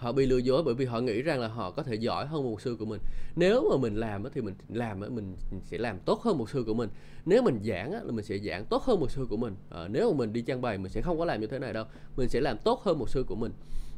[0.00, 2.42] họ bị lừa dối bởi vì họ nghĩ rằng là họ có thể giỏi hơn
[2.42, 3.00] một sư của mình.
[3.36, 6.74] Nếu mà mình làm thì mình làm mình sẽ làm tốt hơn một sư của
[6.74, 6.88] mình.
[7.24, 9.54] Nếu mình giảng là mình sẽ giảng tốt hơn một sư của mình.
[9.70, 11.72] À, nếu mà mình đi trang bày mình sẽ không có làm như thế này
[11.72, 11.84] đâu.
[12.16, 13.52] Mình sẽ làm tốt hơn một sư của mình.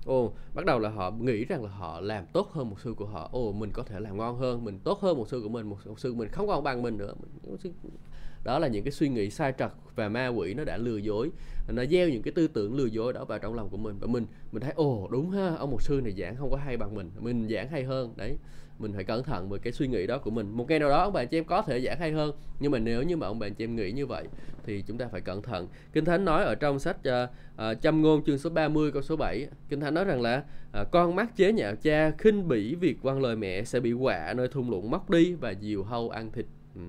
[0.07, 3.07] Ồ bắt đầu là họ nghĩ rằng là họ làm tốt hơn một sư của
[3.07, 3.29] họ.
[3.33, 5.77] Ồ mình có thể làm ngon hơn mình tốt hơn một sư của mình một,
[5.87, 7.15] một sư của mình không còn bằng mình nữa
[8.44, 11.31] đó là những cái suy nghĩ sai trật và ma quỷ nó đã lừa dối.
[11.68, 13.96] Nó gieo những cái tư tưởng lừa dối đó vào trong lòng của mình.
[14.00, 16.76] Và mình mình thấy ồ đúng ha ông một sư này giảng không có hay
[16.76, 17.11] bằng mình.
[17.20, 18.14] Mình giảng hay hơn.
[18.16, 18.37] Đấy
[18.78, 20.50] mình phải cẩn thận với cái suy nghĩ đó của mình.
[20.50, 22.78] Một ngày nào đó ông bạn chị em có thể giảng hay hơn nhưng mà
[22.78, 24.24] nếu như mà ông bạn chị em nghĩ như vậy
[24.64, 25.68] thì chúng ta phải cẩn thận.
[25.92, 29.16] Kinh thánh nói ở trong sách uh, uh, châm ngôn chương số 30 câu số
[29.16, 30.44] 7 kinh thánh nói rằng là
[30.81, 34.35] uh, con mắt chế nhạo cha khinh bỉ việc quan lời mẹ sẽ bị quạ
[34.37, 36.46] nơi thung lũng móc đi và diều hâu ăn thịt.
[36.74, 36.81] Ừ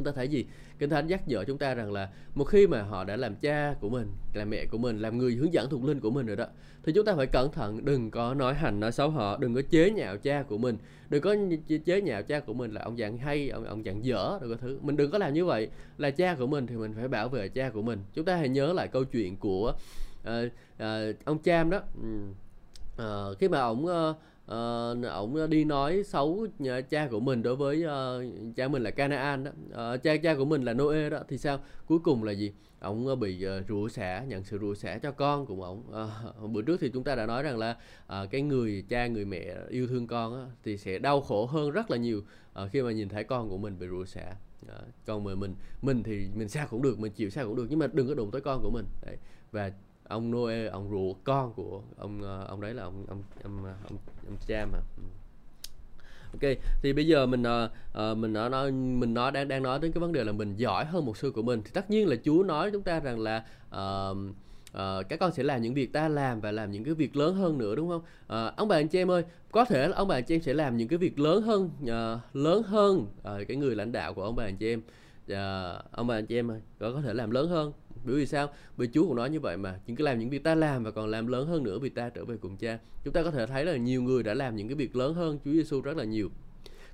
[0.00, 0.44] chúng ta thấy gì?
[0.78, 3.74] Kinh thánh nhắc nhở chúng ta rằng là một khi mà họ đã làm cha
[3.80, 6.36] của mình làm mẹ của mình làm người hướng dẫn thuộc linh của mình rồi
[6.36, 6.46] đó
[6.82, 9.62] thì chúng ta phải cẩn thận đừng có nói hành nói xấu họ đừng có
[9.70, 10.76] chế nhạo cha của mình.
[11.08, 11.36] Đừng có
[11.84, 14.58] chế nhạo cha của mình là ông dạng hay ông ông dạng dở rồi cái
[14.60, 14.78] thứ.
[14.82, 15.68] Mình đừng có làm như vậy.
[15.98, 17.98] Là cha của mình thì mình phải bảo vệ cha của mình.
[18.14, 19.72] Chúng ta hãy nhớ lại câu chuyện của
[20.22, 21.80] uh, uh, ông cham đó.
[23.02, 24.16] Uh, khi mà ông uh,
[24.50, 28.82] uh, ổng ờ, đi nói xấu nhà cha của mình đối với uh, cha mình
[28.82, 29.50] là Canaan đó.
[29.94, 31.18] Uh, cha cha của mình là Noe đó.
[31.28, 31.58] Thì sao?
[31.86, 32.52] Cuối cùng là gì?
[32.80, 35.82] Ổng bị uh, rủa xả nhận sự rủa xả cho con của ổng.
[36.44, 39.24] Uh, bữa trước thì chúng ta đã nói rằng là uh, cái người cha người
[39.24, 42.22] mẹ yêu thương con á, thì sẽ đau khổ hơn rất là nhiều
[42.64, 44.34] uh, khi mà nhìn thấy con của mình bị rủa xả.
[44.62, 44.72] Uh,
[45.06, 47.78] còn mà mình mình thì mình sao cũng được mình chịu sao cũng được nhưng
[47.78, 48.84] mà đừng có đụng tới con của mình.
[49.06, 49.16] Đấy.
[49.52, 49.70] và
[50.10, 53.74] ông Noe ông ruột con của ông ờ, ông đấy là ông ông ông ờ,
[53.88, 54.78] ông, ông cha mà.
[54.96, 55.02] Ừ.
[56.32, 56.50] Ok
[56.82, 60.00] thì bây giờ mình uh, mình nói, nói mình nói đang đang nói đến cái
[60.00, 61.62] vấn đề là mình giỏi hơn một sư của mình.
[61.64, 64.16] Thì tất nhiên là Chúa nói chúng ta rằng là uh,
[64.72, 67.34] uh, các con sẽ làm những việc ta làm và làm những cái việc lớn
[67.34, 68.02] hơn nữa đúng không?
[68.48, 70.42] Uh, ông bà anh chị em ơi có thể là ông bà anh chị em
[70.42, 74.14] sẽ làm những cái việc lớn hơn uh, lớn hơn uh, cái người lãnh đạo
[74.14, 74.80] của ông bà anh chị em.
[75.32, 75.36] Uh,
[75.92, 77.72] ông bà anh chị em ơi có có thể làm lớn hơn
[78.04, 78.48] bởi vì sao?
[78.76, 80.90] Bởi Chúa cũng nói như vậy mà những cái làm những việc ta làm và
[80.90, 82.78] còn làm lớn hơn nữa vì ta trở về cùng cha.
[83.04, 85.38] Chúng ta có thể thấy là nhiều người đã làm những cái việc lớn hơn
[85.44, 86.30] Chúa Giêsu rất là nhiều.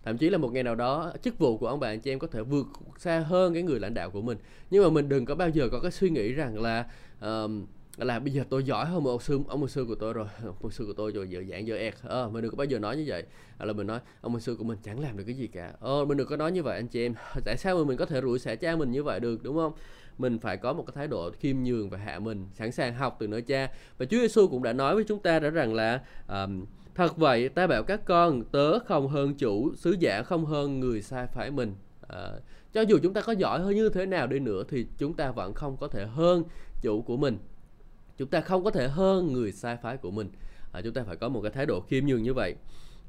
[0.05, 2.19] Thậm chí là một ngày nào đó chức vụ của ông bà anh chị em
[2.19, 2.66] có thể vượt
[2.99, 4.38] xa hơn cái người lãnh đạo của mình.
[4.71, 6.87] Nhưng mà mình đừng có bao giờ có cái suy nghĩ rằng là
[7.25, 7.51] uh,
[7.97, 10.27] là bây giờ tôi giỏi hơn một ông sư ông một sư của tôi rồi
[10.62, 11.95] ông sư của tôi rồi giờ dạng giờ ẹt.
[12.03, 13.25] Ờ mình đừng có bao giờ nói như vậy.
[13.59, 15.73] Là mình nói ông một sư của mình chẳng làm được cái gì cả.
[15.81, 17.14] Ờ mình đừng có nói như vậy anh chị em.
[17.45, 19.73] Tại sao mà mình có thể rủi xả cha mình như vậy được đúng không?
[20.18, 23.16] Mình phải có một cái thái độ khiêm nhường và hạ mình sẵn sàng học
[23.18, 23.68] từ nơi cha.
[23.98, 27.48] Và Chúa Giêsu cũng đã nói với chúng ta đã rằng là um, thật vậy
[27.48, 31.50] ta bảo các con tớ không hơn chủ sứ giả không hơn người sai phải
[31.50, 31.74] mình.
[32.09, 32.31] À,
[32.72, 35.31] cho dù chúng ta có giỏi hơn như thế nào đi nữa thì chúng ta
[35.31, 36.44] vẫn không có thể hơn
[36.83, 37.38] chủ của mình.
[38.18, 40.31] Chúng ta không có thể hơn người sai phái của mình.
[40.72, 42.55] À, chúng ta phải có một cái thái độ khiêm nhường như vậy.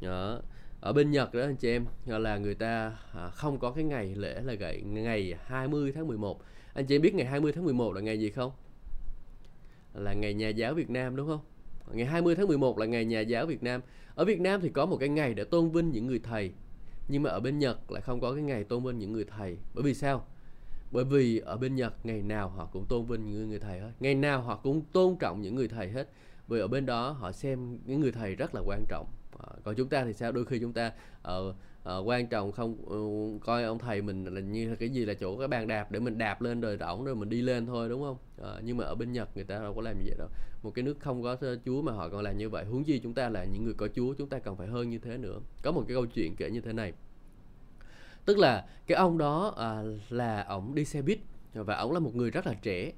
[0.01, 0.39] Đó.
[0.81, 4.15] ở bên Nhật đó anh chị em là người ta à, không có cái ngày
[4.15, 6.41] lễ là ngày ngày 20 tháng 11
[6.77, 8.51] anh chị biết ngày 20 tháng 11 là ngày gì không?
[9.93, 11.39] Là ngày nhà giáo Việt Nam, đúng không?
[11.91, 13.81] Ngày 20 tháng 11 là ngày nhà giáo Việt Nam.
[14.15, 16.51] Ở Việt Nam thì có một cái ngày để tôn vinh những người thầy,
[17.07, 19.57] nhưng mà ở bên Nhật lại không có cái ngày tôn vinh những người thầy.
[19.73, 20.25] Bởi vì sao?
[20.91, 23.91] Bởi vì ở bên Nhật, ngày nào họ cũng tôn vinh những người thầy hết.
[23.99, 26.09] Ngày nào họ cũng tôn trọng những người thầy hết.
[26.47, 29.07] Vì ở bên đó họ xem những người thầy rất là quan trọng
[29.63, 30.31] còn chúng ta thì sao?
[30.31, 30.91] Đôi khi chúng ta
[31.27, 31.55] uh,
[31.89, 35.37] uh, quan trọng không uh, coi ông thầy mình là như cái gì là chỗ
[35.37, 38.01] cái bàn đạp để mình đạp lên rồi ổng rồi mình đi lên thôi đúng
[38.01, 38.17] không?
[38.41, 40.27] Uh, nhưng mà ở bên Nhật người ta đâu có làm như vậy đâu.
[40.63, 43.13] Một cái nước không có Chúa mà họ còn làm như vậy huống chi chúng
[43.13, 45.39] ta là những người có Chúa chúng ta cần phải hơn như thế nữa.
[45.63, 46.93] Có một cái câu chuyện kể như thế này.
[48.25, 51.19] Tức là cái ông đó à, là ổng đi xe buýt
[51.53, 52.91] và ổng là một người rất là trẻ.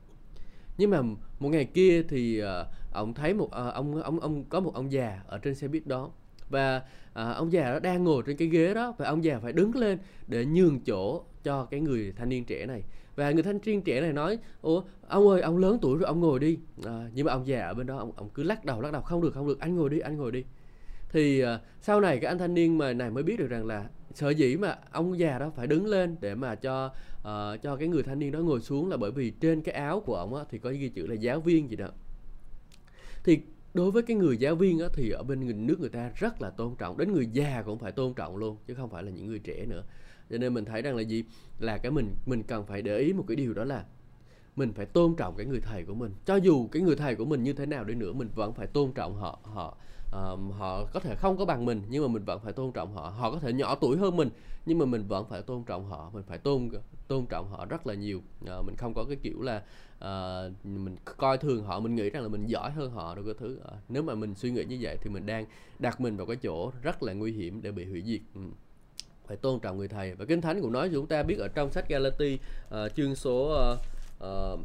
[0.77, 1.01] Nhưng mà
[1.39, 4.91] một ngày kia thì à, ổng thấy một à, ông ông ông có một ông
[4.91, 6.11] già ở trên xe buýt đó
[6.49, 6.81] và
[7.13, 9.75] à, ông già đó đang ngồi trên cái ghế đó và ông già phải đứng
[9.75, 12.83] lên để nhường chỗ cho cái người thanh niên trẻ này.
[13.15, 16.19] Và người thanh niên trẻ này nói ủa ông ơi ông lớn tuổi rồi ông
[16.19, 16.57] ngồi đi.
[16.85, 19.01] À, nhưng mà ông già ở bên đó ông, ông cứ lắc đầu lắc đầu
[19.01, 20.43] không được không được anh ngồi đi anh ngồi đi.
[21.09, 23.89] Thì à, sau này cái anh thanh niên mà này mới biết được rằng là
[24.13, 27.87] sở dĩ mà ông già đó phải đứng lên để mà cho uh, cho cái
[27.87, 30.43] người thanh niên đó ngồi xuống là bởi vì trên cái áo của ông á,
[30.49, 31.87] thì có ghi chữ là giáo viên gì đó.
[33.23, 33.39] Thì
[33.73, 36.49] đối với cái người giáo viên á, thì ở bên nước người ta rất là
[36.49, 39.27] tôn trọng đến người già cũng phải tôn trọng luôn chứ không phải là những
[39.27, 39.83] người trẻ nữa.
[40.29, 41.23] Cho nên mình thấy rằng là gì?
[41.59, 43.85] Là cái mình mình cần phải để ý một cái điều đó là
[44.55, 46.11] mình phải tôn trọng cái người thầy của mình.
[46.25, 48.67] Cho dù cái người thầy của mình như thế nào đi nữa mình vẫn phải
[48.67, 49.77] tôn trọng họ họ
[50.13, 52.93] um, họ có thể không có bằng mình nhưng mà mình vẫn phải tôn trọng
[52.93, 53.09] họ.
[53.09, 54.29] Họ có thể nhỏ tuổi hơn mình
[54.65, 56.09] nhưng mà mình vẫn phải tôn trọng họ.
[56.13, 56.69] Mình phải tôn
[57.07, 58.21] tôn trọng họ rất là nhiều.
[58.43, 59.63] Uh, mình không có cái kiểu là
[59.97, 63.33] uh, mình coi thường họ mình nghĩ rằng là mình giỏi hơn họ đâu cái
[63.39, 63.59] thứ.
[63.65, 65.45] Uh, nếu mà mình suy nghĩ như vậy thì mình đang
[65.79, 68.21] đặt mình vào cái chỗ rất là nguy hiểm để bị hủy diệt.
[68.35, 68.41] Ừ.
[69.27, 70.15] Phải tôn trọng người thầy.
[70.15, 73.71] Và kinh thánh cũng nói chúng ta biết ở trong sách Galati uh, chương số
[73.73, 73.79] uh,
[74.23, 74.59] uh,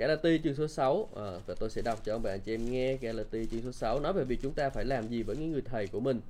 [0.00, 2.70] Galati chương số 6 à, ờ, và tôi sẽ đọc cho các bạn chị em
[2.70, 5.52] nghe Galati chương số 6 nói về việc chúng ta phải làm gì với những
[5.52, 6.20] người thầy của mình.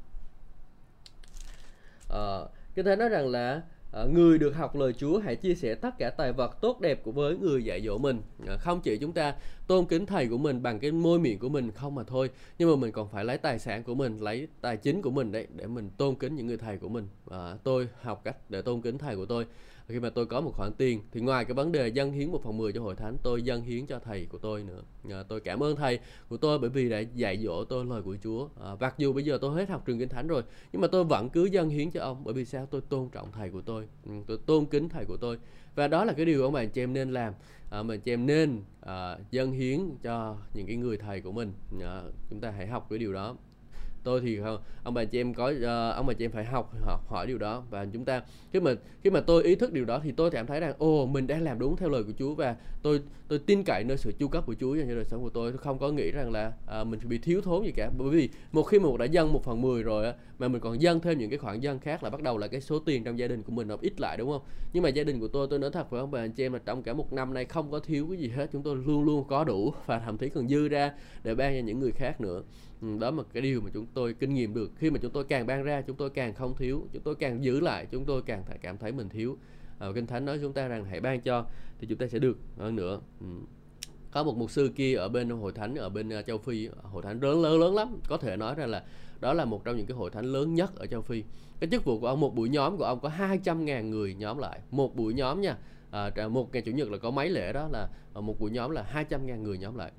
[2.09, 2.39] À,
[2.75, 5.99] Kinh Thánh nói rằng là à, người được học lời Chúa hãy chia sẻ tất
[5.99, 8.23] cả tài vật tốt đẹp của với người dạy dỗ mình.
[8.49, 9.35] À, không chỉ chúng ta
[9.67, 12.71] tôn kính thầy của mình bằng cái môi miệng của mình không mà thôi nhưng
[12.71, 15.47] mà mình còn phải lấy tài sản của mình lấy tài chính của mình đấy
[15.55, 17.09] để mình tôn kính những người thầy của mình.
[17.31, 19.47] À, tôi học cách để tôn kính thầy của tôi
[19.91, 22.43] khi mà tôi có một khoản tiền thì ngoài cái vấn đề dân hiến một
[22.45, 24.83] phần mười cho hội thánh tôi dân hiến cho thầy của tôi nữa.
[25.11, 25.99] À, tôi cảm ơn thầy
[26.29, 28.49] của tôi bởi vì đã dạy dỗ tôi lời của Chúa.
[28.65, 31.05] À, mặc dù bây giờ tôi hết học trường kinh thánh rồi nhưng mà tôi
[31.05, 32.67] vẫn cứ dân hiến cho ông bởi vì sao?
[32.67, 33.89] Tôi tôn trọng thầy của tôi.
[34.07, 35.39] Ừ, tôi tôn kính thầy của tôi.
[35.75, 37.33] Và đó là cái điều ông bà chị em nên làm.
[37.71, 41.53] À, mà chị em nên à, dân hiến cho những cái người thầy của mình.
[41.83, 43.37] À, chúng ta hãy học cái điều đó
[44.03, 46.73] tôi thì ờ, ông bà chị em có uh, ông bà chị em phải học
[46.81, 47.63] học hỏi điều đó.
[47.71, 48.71] Và chúng ta khi mà
[49.03, 51.43] khi mà tôi ý thức điều đó thì tôi cảm thấy rằng ồ mình đang
[51.43, 54.47] làm đúng theo lời của Chúa và tôi tôi tin cậy nơi sự chu cấp
[54.47, 55.51] của Chúa cho đời sống của tôi.
[55.53, 57.91] Tôi không có nghĩ rằng là uh, mình bị thiếu thốn gì cả.
[57.99, 60.81] Bởi vì một khi một đã dâng một phần mười rồi á mà mình còn
[60.81, 63.19] dâng thêm những cái khoản dâng khác là bắt đầu là cái số tiền trong
[63.19, 64.43] gia đình của mình nó ít lại đúng không?
[64.73, 66.53] Nhưng mà gia đình của tôi tôi nói thật với ông bà anh chị em
[66.53, 68.47] là trong cả một năm nay không có thiếu cái gì hết.
[68.53, 70.93] Chúng tôi luôn luôn có đủ và thậm chí còn dư ra
[71.25, 72.43] để ban cho những người khác nữa.
[72.83, 74.71] Ừ, đó là cái điều mà chúng tôi kinh nghiệm được.
[74.77, 77.45] Khi mà chúng tôi càng ban ra chúng tôi càng không thiếu chúng tôi càng
[77.45, 79.37] giữ lại chúng tôi càng phải cảm thấy mình thiếu.
[79.79, 81.47] À, kinh thánh nói chúng ta rằng hãy ban cho
[81.79, 83.01] thì chúng ta sẽ được hơn nữa.
[83.21, 83.27] Ừ.
[84.11, 87.03] có một mục sư kia ở bên hội thánh ở bên ờ, châu phi hội
[87.03, 88.01] thánh lớn lớn lớn lắm.
[88.09, 88.85] Có thể nói ra là
[89.21, 91.23] đó là một trong những cái hội thánh lớn nhất ở châu phi.
[91.61, 94.39] Cái chức vụ của ông một buổi nhóm của ông có 200 ngàn người nhóm
[94.39, 94.61] lại.
[94.71, 95.57] Một buổi nhóm nha.
[95.91, 98.83] À, một ngày chủ nhật là có mấy lễ đó là một buổi nhóm là
[98.83, 99.93] 200 ngàn người nhóm lại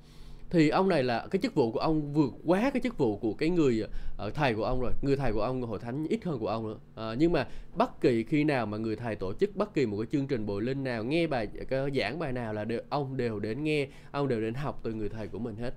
[0.52, 3.34] thì ông này là cái chức vụ của ông vượt quá cái chức vụ của
[3.34, 3.84] cái người
[4.26, 4.92] uh, thầy của ông rồi.
[5.02, 6.76] Người thầy của ông hội thánh ít hơn của ông nữa.
[7.12, 9.96] Uh, nhưng mà bất kỳ khi nào mà người thầy tổ chức bất kỳ một
[9.96, 13.16] cái chương trình bồi linh nào nghe bài cái giảng bài nào là đều, ông
[13.16, 15.74] đều đến nghe ông đều đến học từ người thầy của mình hết.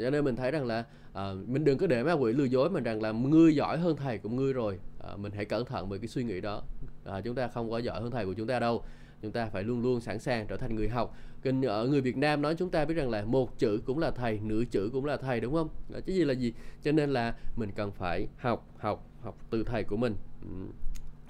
[0.00, 2.70] Cho nên mình thấy rằng là uh, mình đừng có để ma quỷ lừa dối
[2.70, 4.78] mình rằng là ngươi giỏi hơn thầy của ngươi rồi.
[5.12, 6.62] Uh, mình hãy cẩn thận về cái suy nghĩ đó.
[7.18, 8.82] Uh, chúng ta không có giỏi hơn thầy của chúng ta đâu
[9.22, 11.16] chúng ta phải luôn luôn sẵn sàng trở thành người học.
[11.42, 14.10] Kinh, ở người Việt Nam nói chúng ta biết rằng là một chữ cũng là
[14.10, 15.68] thầy nửa chữ cũng là thầy, đúng không?
[16.06, 16.52] Chứ gì là gì?
[16.82, 20.14] Cho nên là mình cần phải học học học từ thầy của mình.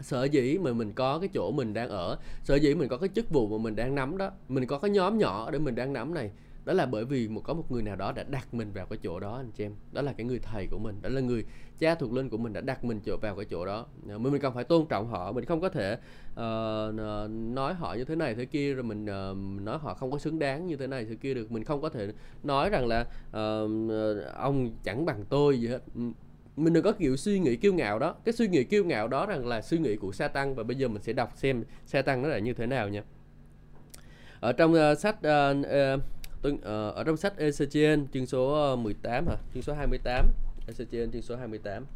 [0.00, 3.08] Sở dĩ mà mình có cái chỗ mình đang ở, sở dĩ mình có cái
[3.14, 5.92] chức vụ mà mình đang nắm đó, mình có cái nhóm nhỏ để mình đang
[5.92, 6.30] nắm này
[6.66, 8.98] đó là bởi vì một có một người nào đó đã đặt mình vào cái
[9.02, 9.72] chỗ đó anh chị em.
[9.92, 11.44] Đó là cái người thầy của mình đó là người
[11.78, 13.86] cha thuộc linh của mình đã đặt mình chỗ vào cái chỗ đó.
[14.08, 15.92] Ờ, mình mình cần phải tôn trọng họ mình không có thể
[16.32, 20.18] uh, nói họ như thế này thế kia rồi mình uh, nói họ không có
[20.18, 21.52] xứng đáng như thế này thế kia được.
[21.52, 25.80] Mình không có thể nói rằng là uh, ông chẳng bằng tôi gì hết.
[26.56, 28.14] Mình đừng có kiểu suy nghĩ kiêu ngạo đó.
[28.24, 30.76] Cái suy nghĩ kiêu ngạo đó rằng là suy nghĩ của sa tăng và bây
[30.76, 33.02] giờ mình sẽ đọc xem sa tăng nó là như thế nào nha.
[34.40, 36.02] Ở trong uh, sách uh, uh,
[36.46, 39.36] tôi, uh, ờ, ở trong sách ECGN chương số ờ, 18 hả?
[39.54, 40.26] Chương số 28
[40.66, 41.86] ECGN chương số 28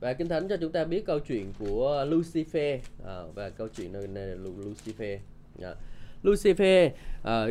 [0.00, 2.78] và kinh thánh cho chúng ta biết câu chuyện của Lucifer.
[3.06, 5.18] À, và câu chuyện này, này là Lucifer.
[5.62, 5.74] À.
[6.22, 6.90] Lucifer
[7.22, 7.46] à,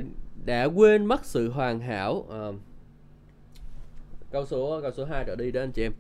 [0.46, 2.26] đã quên mất sự hoàn hảo.
[2.30, 2.52] À,
[4.32, 5.94] câu số câu số 2 trở đi đó anh chị em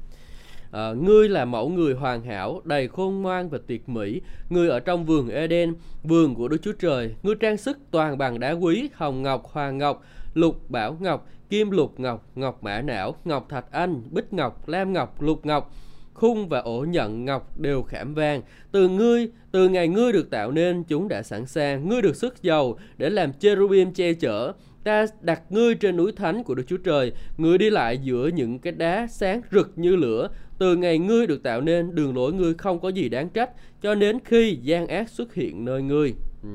[0.71, 4.79] à, ngươi là mẫu người hoàn hảo đầy khôn ngoan và tuyệt mỹ ngươi ở
[4.79, 8.89] trong vườn Eden vườn của Đức Chúa Trời ngươi trang sức toàn bằng đá quý
[8.93, 10.03] hồng ngọc hoàng ngọc
[10.33, 14.93] lục bảo ngọc kim lục ngọc ngọc mã não ngọc thạch anh bích ngọc lam
[14.93, 15.71] ngọc lục ngọc
[16.17, 18.41] khung và ổ nhận ngọc đều khảm vàng.
[18.71, 21.89] Từ ngươi, từ ngày ngươi được tạo nên, chúng đã sẵn sàng.
[21.89, 24.53] Ngươi được sức dầu để làm cherubim che chở.
[24.83, 27.11] Ta đặt ngươi trên núi thánh của Đức Chúa Trời.
[27.37, 30.29] Ngươi đi lại giữa những cái đá sáng rực như lửa.
[30.57, 33.95] Từ ngày ngươi được tạo nên, đường lối ngươi không có gì đáng trách, cho
[33.95, 36.13] đến khi gian ác xuất hiện nơi ngươi.
[36.43, 36.49] Ừ.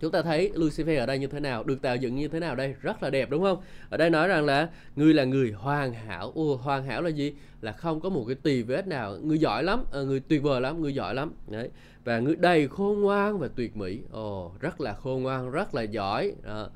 [0.00, 2.56] Chúng ta thấy Lucifer ở đây như thế nào, được tạo dựng như thế nào
[2.56, 3.60] đây, rất là đẹp đúng không?
[3.90, 6.32] Ở đây nói rằng là ngươi là người hoàn hảo.
[6.34, 7.34] Ồ, hoàn hảo là gì?
[7.60, 9.16] Là không có một cái tì vết nào.
[9.22, 11.32] Ngươi giỏi lắm, ờ, à, người tuyệt vời lắm, ngươi giỏi lắm.
[11.48, 11.70] Đấy.
[12.04, 14.00] Và ngươi đầy khôn ngoan và tuyệt mỹ.
[14.10, 16.32] Ồ, rất là khôn ngoan, rất là giỏi.
[16.44, 16.68] Đó.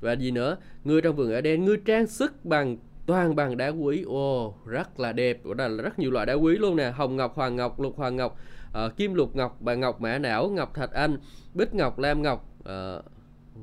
[0.00, 0.56] Và gì nữa?
[0.84, 4.02] Ngươi trong vườn ở đen, ngươi trang sức bằng toàn bằng đá quý.
[4.06, 5.40] Ồ rất là đẹp.
[5.56, 6.90] Đây là rất nhiều loại đá quý luôn nè.
[6.90, 8.38] Hồng ngọc hoàng ngọc lục hoàng ngọc
[8.86, 11.16] uh, kim lục ngọc bà ngọc mã não ngọc thạch anh
[11.54, 13.04] bích ngọc lam ngọc uh,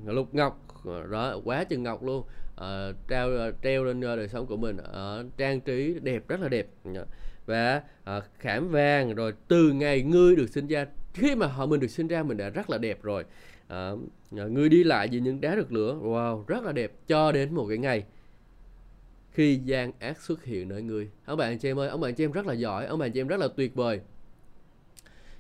[0.06, 2.24] lục ngọc ờ, đó quá chừng ngọc luôn.
[2.56, 3.30] Uh, treo
[3.64, 6.68] treo lên đời sống của mình uh, trang trí đẹp rất là đẹp.
[6.94, 7.02] Dạ.
[7.46, 7.82] Và
[8.18, 11.88] uh, khảm vàng rồi từ ngày ngươi được sinh ra khi mà họ mình được
[11.88, 13.26] sinh ra mình đã rất là đẹp rồi.
[13.74, 14.00] Uh,
[14.32, 15.98] người đi lại vì những đá được lửa.
[16.02, 16.92] Wow rất là đẹp.
[17.08, 18.04] Cho đến một cái ngày
[19.40, 21.10] khi gian ác xuất hiện nơi ngươi.
[21.26, 23.22] Ông bạn chị em ơi, ông bạn chị em rất là giỏi, ông bạn chị
[23.22, 24.00] em rất là tuyệt vời.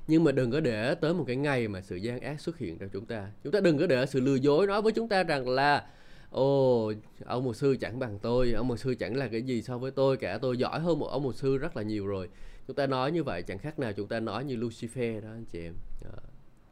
[0.07, 2.77] Nhưng mà đừng có để tới một cái ngày mà sự gian ác xuất hiện
[2.77, 3.31] trong chúng ta.
[3.43, 5.87] Chúng ta đừng có để sự lừa dối nói với chúng ta rằng là,
[6.29, 6.93] ồ,
[7.25, 9.91] ông một sư chẳng bằng tôi, ông một sư chẳng là cái gì so với
[9.91, 12.29] tôi cả, tôi giỏi hơn một ông một sư rất là nhiều rồi.
[12.67, 15.45] Chúng ta nói như vậy, chẳng khác nào chúng ta nói như Lucifer đó, anh
[15.45, 15.73] chị em.
[16.03, 16.19] Ờ,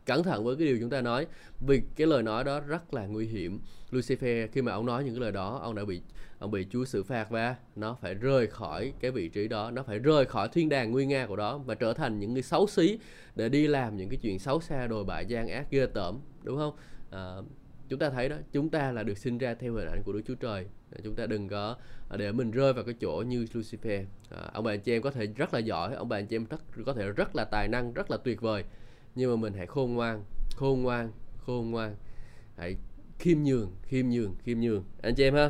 [0.05, 1.27] cẩn thận với cái điều chúng ta nói,
[1.67, 3.59] vì cái lời nói đó rất là nguy hiểm.
[3.91, 6.01] Lucifer, khi mà ông nói những cái lời đó, ông đã bị
[6.39, 9.83] ông bị Chúa xử phạt và nó phải rời khỏi cái vị trí đó nó
[9.83, 12.67] phải rời khỏi thiên đàng nguy nga của đó và trở thành những người xấu
[12.67, 12.99] xí
[13.35, 16.57] để đi làm những cái chuyện xấu xa đồi bại gian ác ghê tởm đúng
[16.57, 16.75] không?
[17.11, 17.35] À,
[17.89, 20.21] chúng ta thấy đó chúng ta là được sinh ra theo hình ảnh của Đức
[20.25, 20.65] Chúa Trời.
[20.91, 21.75] À, chúng ta đừng có
[22.09, 24.03] à, để mình rơi vào cái chỗ như Lucifer.
[24.29, 26.35] À, ông bà anh chị em có thể rất là giỏi ông bà anh chị
[26.35, 28.63] em rất, có thể rất là tài năng rất là tuyệt vời.
[29.15, 30.23] Nhưng mà mình hãy khôn ngoan
[30.55, 31.11] khôn ngoan
[31.45, 31.95] khôn ngoan.
[32.57, 32.75] Hãy
[33.19, 34.83] khiêm nhường khiêm nhường khiêm nhường.
[35.01, 35.49] Anh chị em ha?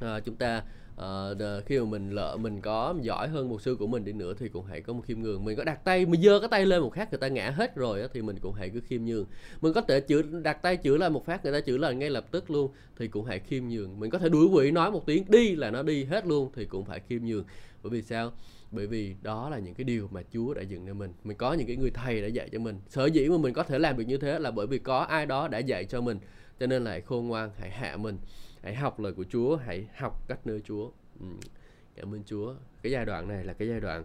[0.00, 0.62] À, chúng ta
[0.96, 1.30] à,
[1.66, 4.48] khi mà mình lỡ mình có giỏi hơn một sư của mình đi nữa thì
[4.48, 5.44] cũng hãy có một khiêm nhường.
[5.44, 7.76] Mình có đặt tay mình giơ cái tay lên một phát người ta ngã hết
[7.76, 9.26] rồi á, thì mình cũng hãy cứ khiêm nhường.
[9.60, 12.10] Mình có thể chữa đặt tay chữa lại một phát người ta chữa lại ngay
[12.10, 14.00] lập tức luôn thì cũng hãy khiêm nhường.
[14.00, 16.64] Mình có thể đuổi quỷ nói một tiếng đi là nó đi hết luôn thì
[16.64, 17.44] cũng phải khiêm nhường.
[17.82, 18.32] Bởi vì sao?
[18.70, 21.12] Bởi vì đó là những cái điều mà Chúa đã dựng nên mình.
[21.24, 22.80] Mình có những cái người thầy đã dạy cho mình.
[22.88, 25.26] Sở dĩ mà mình có thể làm được như thế là bởi vì có ai
[25.26, 26.18] đó đã dạy cho mình.
[26.60, 28.18] Cho nên là hãy khôn ngoan hãy hạ mình
[28.66, 30.90] hãy học lời của Chúa hãy học cách nơi Chúa.
[31.20, 31.26] Ừ.
[31.96, 32.54] cảm ơn Chúa.
[32.82, 34.04] Cái giai đoạn này là cái giai đoạn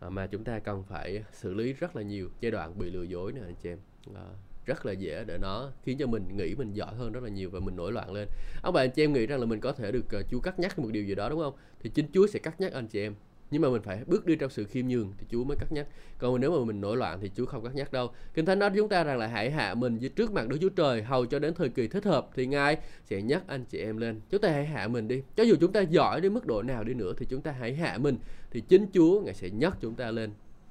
[0.00, 3.02] à, mà chúng ta cần phải xử lý rất là nhiều giai đoạn bị lừa
[3.02, 3.78] dối nè anh chị em.
[4.14, 4.26] À,
[4.66, 7.50] rất là dễ để nó khiến cho mình nghĩ mình giỏi hơn rất là nhiều
[7.50, 8.28] và mình nổi loạn lên.
[8.62, 10.58] Ông bà anh chị em nghĩ rằng là mình có thể được uh, Chúa cắt
[10.58, 11.54] nhắc một điều gì đó đúng không?
[11.80, 13.14] Thì chính Chúa sẽ cắt nhắc anh chị em
[13.50, 15.86] nhưng mà mình phải bước đi trong sự khiêm nhường thì Chúa mới cắt nhắc.
[16.18, 18.10] Còn nếu mà mình nổi loạn thì Chúa không cắt nhắc đâu.
[18.34, 20.68] Kinh thánh nói chúng ta rằng là hãy hạ mình dưới trước mặt Đức Chúa
[20.68, 23.96] Trời hầu cho đến thời kỳ thích hợp thì Ngài sẽ nhắc anh chị em
[23.96, 24.20] lên.
[24.30, 25.22] Chúng ta hãy hạ mình đi.
[25.36, 27.74] Cho dù chúng ta giỏi đến mức độ nào đi nữa thì chúng ta hãy
[27.74, 28.18] hạ mình
[28.50, 30.30] thì chính Chúa Ngài sẽ nhắc chúng ta lên.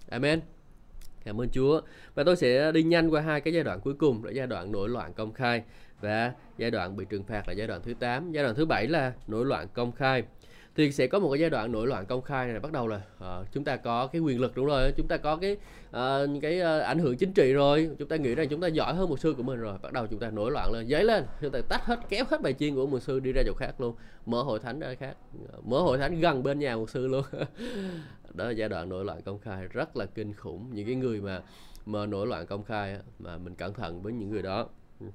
[0.09, 0.39] Amen.
[1.25, 1.81] Cảm ơn Chúa.
[2.15, 4.71] Và tôi sẽ đi nhanh qua hai cái giai đoạn cuối cùng là giai đoạn
[4.71, 5.63] nổi loạn công khai
[6.01, 8.31] và giai đoạn bị trừng phạt là giai đoạn thứ 8.
[8.31, 10.23] Giai đoạn thứ bảy là nổi loạn công khai
[10.77, 12.97] thì sẽ có một cái giai đoạn nổi loạn công khai này bắt đầu là
[12.97, 15.57] uh, ờ, chúng ta có cái quyền lực đúng rồi chúng ta có cái
[15.89, 17.89] uh, cái uh, ảnh hưởng chính trị rồi.
[17.99, 20.07] Chúng ta nghĩ rằng chúng ta giỏi hơn một sư của mình rồi bắt đầu
[20.07, 21.25] chúng ta nổi loạn lên giấy lên.
[21.41, 23.81] Chúng ta tách hết kéo hết bài chiên của một sư đi ra chỗ khác
[23.81, 25.17] luôn mở hội thánh ra khác
[25.63, 27.23] mở hội thánh gần bên nhà một sư luôn.
[28.33, 30.69] Đó là giai đoạn nổi loạn công khai rất là kinh khủng.
[30.73, 31.41] Những cái người mà
[31.85, 34.67] mà nổi loạn công khai mà mình cẩn thận với những người đó.
[34.99, 35.05] Ừ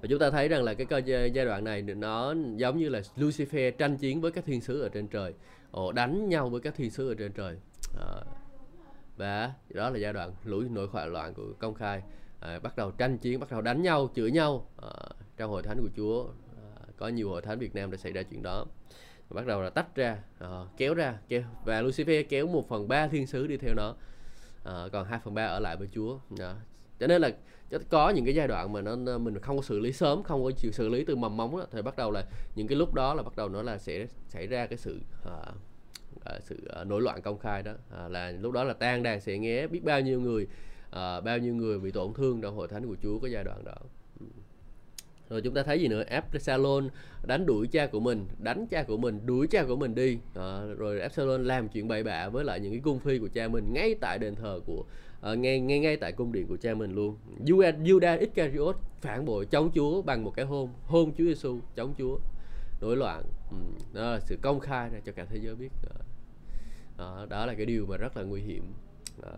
[0.00, 3.00] và chúng ta thấy rằng là cái cơ giai đoạn này nó giống như là
[3.16, 5.34] Lucifer tranh chiến với các thiên sứ ở trên trời.
[5.70, 7.56] Ồ, đánh nhau với các thiên sứ ở trên trời.
[7.98, 8.22] À,
[9.16, 12.02] và đó là giai đoạn lũ nội khoại loạn của công khai.
[12.40, 14.70] À, bắt đầu tranh chiến bắt đầu đánh nhau chửi nhau.
[14.82, 14.90] À,
[15.36, 16.24] trong hội thánh của Chúa
[16.56, 18.66] à, có nhiều hội thánh Việt Nam đã xảy ra chuyện đó.
[19.30, 23.08] Bắt đầu là tách ra à, kéo ra kéo và Lucifer kéo một phần ba
[23.08, 23.94] thiên sứ đi theo nó.
[24.64, 26.18] À, còn 2 phần ba ở lại với Chúa.
[26.38, 26.54] À,
[27.00, 27.30] cho nên là
[27.88, 30.50] có những cái giai đoạn mà nó mình không có xử lý sớm không có
[30.50, 33.14] chịu xử lý từ mầm móng đó, thì bắt đầu là những cái lúc đó
[33.14, 35.32] là bắt đầu nó là sẽ xảy ra cái sự uh,
[36.16, 37.72] uh, sự uh, nổi loạn công khai đó.
[37.72, 40.46] Uh, là lúc đó là tan đàn sẽ nghe biết bao nhiêu người
[40.88, 43.64] uh, bao nhiêu người bị tổn thương trong hội thánh của Chúa cái giai đoạn
[43.64, 43.74] đó.
[44.20, 44.26] Ừ.
[45.30, 46.02] Rồi chúng ta thấy gì nữa?
[46.02, 46.88] Absalom
[47.22, 50.18] đánh đuổi cha của mình đánh cha của mình đuổi cha của mình đi.
[50.34, 53.48] À, rồi Absalom làm chuyện bậy bạ với lại những cái cung phi của cha
[53.48, 54.84] mình ngay tại đền thờ của
[55.20, 57.16] Ờ, ngay ngay ngay tại cung điện của cha mình luôn.
[57.44, 62.18] Judas Iscariot phản bội chống Chúa bằng một cái hôn hôn Chúa Giêsu chống Chúa.
[62.80, 63.22] Nổi loạn.
[63.50, 63.56] Ừ,
[63.92, 65.68] đó là sự công khai ra cho cả thế giới biết.
[65.82, 66.00] Ờ,
[66.98, 68.72] đó, đó là cái điều mà rất là nguy hiểm.
[69.22, 69.30] Đó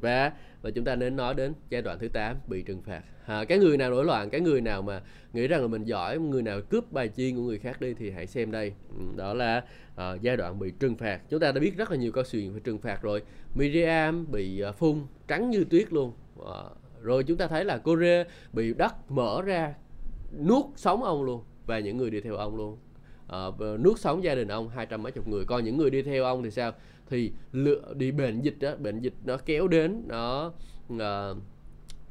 [0.00, 0.32] và
[0.62, 3.02] và chúng ta nên nói đến giai đoạn thứ 8 bị trừng phạt.
[3.26, 6.18] À, cái người nào nổi loạn cái người nào mà nghĩ rằng là mình giỏi
[6.18, 8.72] người nào cướp bài chiên của người khác đi thì hãy xem đây.
[8.98, 11.20] Ừ, đó là uh, giai đoạn bị trừng phạt.
[11.30, 13.22] Chúng ta đã biết rất là nhiều câu chuyện về trừng phạt rồi.
[13.54, 16.12] Miriam bị uh, phun trắng như tuyết luôn.
[16.40, 16.46] Uh,
[17.02, 19.74] rồi chúng ta thấy là Korea bị đất mở ra
[20.38, 22.78] nuốt sống ông luôn và những người đi theo ông luôn.
[23.26, 25.44] Uh, nuốt sống gia đình ông hai trăm mấy chục người.
[25.44, 26.72] Còn những người đi theo ông thì sao?
[27.10, 30.52] Thì lựa đi bệnh dịch đó bệnh dịch nó kéo đến nó
[30.92, 31.36] uh,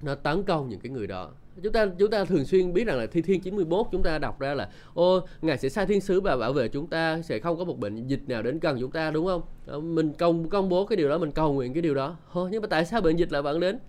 [0.01, 1.31] nó tấn công những cái người đó.
[1.63, 4.39] Chúng ta chúng ta thường xuyên biết rằng là thi thiên 91 chúng ta đọc
[4.39, 7.57] ra là ô ngài sẽ sai thiên sứ và bảo vệ chúng ta sẽ không
[7.57, 9.95] có một bệnh dịch nào đến gần chúng ta đúng không?
[9.95, 12.17] Mình công công bố cái điều đó mình cầu nguyện cái điều đó.
[12.33, 13.79] Ô, nhưng mà tại sao bệnh dịch lại vẫn đến?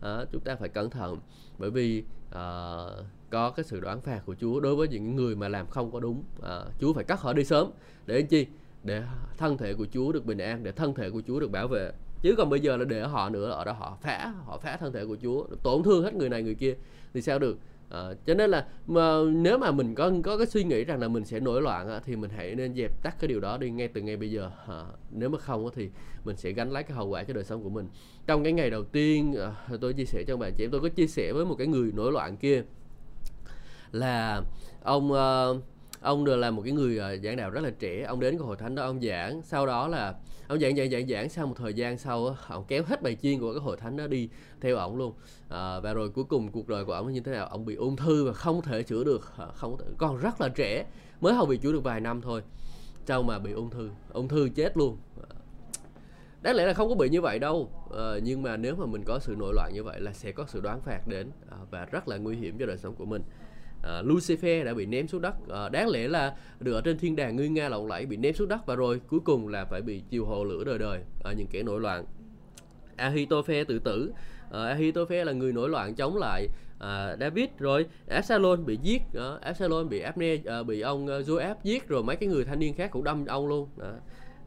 [0.00, 1.18] À, chúng ta phải cẩn thận
[1.58, 2.42] bởi vì à,
[3.30, 6.00] có cái sự đoán phạt của Chúa đối với những người mà làm không có
[6.00, 6.22] đúng.
[6.42, 7.70] À, Chúa phải cắt họ đi sớm.
[8.06, 8.46] Để chi?
[8.86, 9.02] Để
[9.36, 11.92] thân thể của Chúa được bình an để thân thể của Chúa được bảo vệ.
[12.22, 14.92] Chứ còn bây giờ là để họ nữa ở đó họ phá họ phá thân
[14.92, 16.74] thể của Chúa tổn thương hết người này người kia
[17.14, 17.58] thì sao được?
[17.90, 21.08] À, cho nên là mà nếu mà mình có có cái suy nghĩ rằng là
[21.08, 23.70] mình sẽ nổi loạn á, thì mình hãy nên dẹp tắt cái điều đó đi
[23.70, 24.50] ngay từ ngay bây giờ.
[24.68, 25.90] À, nếu mà không á, thì
[26.24, 27.88] mình sẽ gánh lấy cái hậu quả cho đời sống của mình.
[28.26, 30.88] Trong cái ngày đầu tiên à, tôi chia sẻ cho bạn chị em tôi có
[30.88, 32.62] chia sẻ với một cái người nổi loạn kia
[33.92, 34.42] là
[34.82, 35.62] ông uh,
[36.00, 38.46] ông được là một cái người ờ, giảng đạo rất là trẻ ông đến cái
[38.46, 39.42] hội thánh đó ông giảng.
[39.42, 40.14] Sau đó là
[40.48, 43.40] ông giảng giảng giảng giảng sau một thời gian sau ông kéo hết bài chiên
[43.40, 44.28] của cái hội thánh đó đi
[44.60, 45.12] theo ổng luôn.
[45.48, 47.46] À, và rồi cuối cùng cuộc đời của ông như thế nào?
[47.46, 50.84] Ông bị ung thư và không thể chữa được ờ, không còn rất là trẻ
[51.20, 52.42] mới hầu bị chữa được vài năm thôi
[53.06, 54.96] sau mà bị ung thư ung thư chết luôn.
[56.42, 59.02] Đáng lẽ là không có bị như vậy đâu à, nhưng mà nếu mà mình
[59.06, 61.84] có sự nội loạn như vậy là sẽ có sự đoán phạt đến à, và
[61.84, 63.22] rất là nguy hiểm cho đời sống của mình.
[63.86, 65.34] Ờ, Lucifer đã bị ném xuống đất.
[65.48, 68.34] À, đáng lẽ là được ở trên thiên đàng nguy nga lộng lẫy bị ném
[68.34, 71.32] xuống đất và rồi cuối cùng là phải bị chiều hồ lửa đời đời ở
[71.32, 72.04] những kẻ nổi loạn.
[72.96, 74.12] Ahitophe tự tử.
[74.52, 77.86] À, Ahitophe là người nổi loạn chống lại à, David rồi.
[78.08, 82.28] Absalom bị giết à, Absalom bị Abner à, bị ông Joab giết rồi mấy cái
[82.28, 83.68] người thanh niên khác cũng đâm ông luôn.
[83.82, 83.92] À.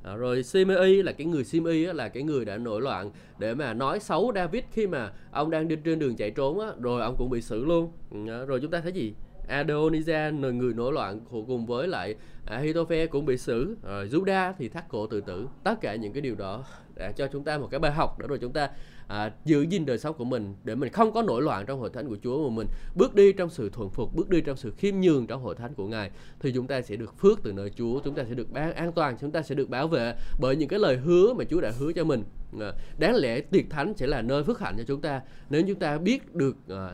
[0.04, 3.74] À, rồi Simei là cái người Simei là cái người đã nổi loạn để mà
[3.74, 7.16] nói xấu David khi mà ông đang đi trên đường chạy trốn á, rồi ông
[7.18, 7.92] cũng bị xử luôn.
[8.28, 9.14] À, rồi chúng ta thấy gì?
[9.50, 13.78] Adonija người nổi loạn cùng với lại à, Ahitophe cũng bị xử.
[13.84, 15.48] Rồi Judah thì thắt cổ tự tử.
[15.64, 16.64] Tất cả những cái điều đó
[17.00, 18.70] đã cho chúng ta một cái bài học để rồi chúng ta
[19.10, 21.90] à, giữ gìn đời sống của mình để mình không có nổi loạn trong hội
[21.90, 24.72] thánh của Chúa mà mình bước đi trong sự thuần phục, bước đi trong sự
[24.78, 27.72] khiêm nhường trong hội thánh của Ngài thì chúng ta sẽ được phước từ nơi
[27.78, 30.56] Chúa, chúng ta sẽ được ban an toàn, chúng ta sẽ được bảo vệ bởi
[30.56, 32.24] những cái lời hứa mà Chúa đã hứa cho mình.
[32.60, 35.80] À, đáng lẽ tiệc thánh sẽ là nơi phước hạnh cho chúng ta nếu chúng
[35.80, 36.90] ta biết được à,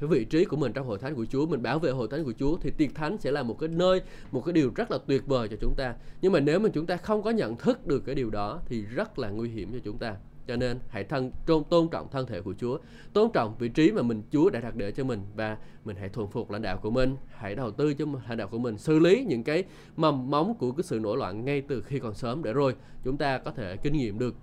[0.00, 2.24] cái vị trí của mình trong hội thánh của Chúa, mình bảo vệ hội thánh
[2.24, 4.00] của Chúa thì tiệc thánh sẽ là một cái nơi,
[4.30, 5.94] một cái điều rất là tuyệt vời cho chúng ta.
[6.20, 8.82] Nhưng mà nếu mà chúng ta không có nhận thức được cái điều đó thì
[8.82, 10.16] rất là nguy nguy hiểm cho chúng ta.
[10.48, 12.78] Cho nên hãy thân tôn, tôn trọng thân thể của Chúa.
[13.12, 16.08] Tôn trọng vị trí mà mình Chúa đã đặt để cho mình và mình hãy
[16.08, 17.16] thuần phục lãnh đạo của mình.
[17.30, 19.64] Hãy đầu tư cho lãnh đạo của mình xử lý những cái
[19.96, 22.74] mầm móng của cái sự nổi loạn ngay từ khi còn sớm để rồi
[23.04, 24.34] chúng ta có thể kinh nghiệm được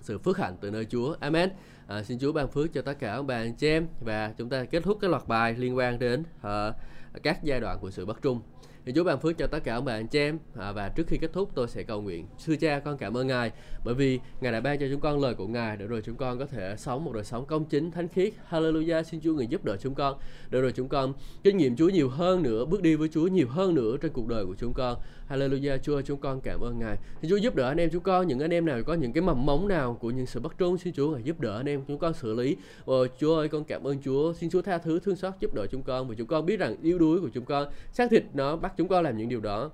[0.00, 1.16] sự phước hạnh từ nơi Chúa.
[1.20, 1.50] Amen.
[1.86, 4.64] À, xin Chúa ban phước cho tất cả các bạn chị em và chúng ta
[4.64, 6.74] kết thúc cái loạt bài liên quan đến uh,
[7.22, 8.40] các giai đoạn của sự bất trung
[8.86, 10.38] thì Chúa ban phước cho tất cả ông bà anh chị em.
[10.56, 12.26] À, và trước khi kết thúc tôi sẽ cầu nguyện.
[12.38, 13.52] Sư cha con cảm ơn ngài
[13.84, 16.38] bởi vì ngài đã ban cho chúng con lời của ngài để rồi chúng con
[16.38, 18.32] có thể sống một đời sống công chính thánh khiết.
[18.50, 20.18] Hallelujah xin Chúa người giúp đỡ chúng con
[20.50, 21.12] để rồi chúng con
[21.42, 24.28] kinh nghiệm Chúa nhiều hơn nữa bước đi với Chúa nhiều hơn nữa trên cuộc
[24.28, 24.96] đời của chúng con.
[25.30, 26.96] Hallelujah Chúa chúng con cảm ơn ngài.
[27.22, 29.22] Xin Chúa giúp đỡ anh em chúng con những anh em nào có những cái
[29.22, 31.84] mầm mống nào của những sự bất trung xin Chúa ngài giúp đỡ anh em
[31.88, 32.56] chúng con xử lý.
[32.84, 34.32] Ồ, Chúa ơi con cảm ơn Chúa.
[34.32, 36.76] Xin Chúa tha thứ thương xót giúp đỡ chúng con vì chúng con biết rằng
[36.82, 39.70] yếu đuối của chúng con xác thịt nó bắt chúng con làm những điều đó.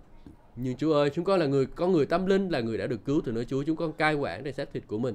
[0.57, 3.05] Nhưng Chúa ơi, chúng con là người, con người tâm linh là người đã được
[3.05, 3.63] cứu từ nơi Chúa.
[3.63, 5.15] Chúng con cai quản để xác thịt của mình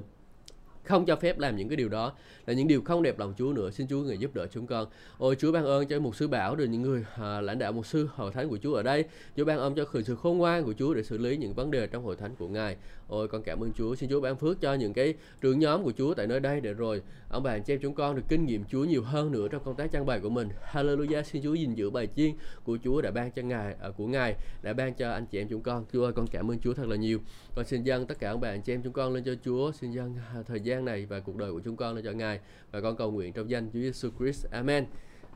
[0.86, 2.12] không cho phép làm những cái điều đó.
[2.46, 3.70] Là những điều không đẹp lòng Chúa nữa.
[3.70, 4.86] Xin Chúa người giúp đỡ chúng con.
[5.18, 7.86] Ôi Chúa ban ơn cho một sư bảo được những người à, lãnh đạo một
[7.86, 9.04] sư hội thánh của Chúa ở đây.
[9.36, 11.86] Chúa ban ơn cho sự khôn ngoan của Chúa để xử lý những vấn đề
[11.86, 12.76] trong hội thánh của Ngài.
[13.08, 13.94] Ôi con cảm ơn Chúa.
[13.94, 16.72] Xin Chúa ban phước cho những cái trưởng nhóm của Chúa tại nơi đây để
[16.72, 19.48] rồi ông bà anh chị em chúng con được kinh nghiệm Chúa nhiều hơn nữa
[19.48, 20.48] trong công tác trang bày của mình.
[20.72, 21.22] Hallelujah.
[21.22, 22.30] Xin Chúa gìn giữ bài chiên
[22.64, 25.48] của Chúa đã ban cho Ngài à, của Ngài đã ban cho anh chị em
[25.48, 25.84] chúng con.
[25.92, 27.18] Chúa ơi con cảm ơn Chúa thật là nhiều.
[27.54, 29.72] Con xin dâng tất cả ông bà anh chị em chúng con lên cho Chúa.
[29.72, 32.40] Xin dâng à, thời gian này và cuộc đời của chúng con lên cho Ngài.
[32.70, 34.46] Và con cầu nguyện trong danh Chúa Giêsu Christ.
[34.50, 34.86] Amen.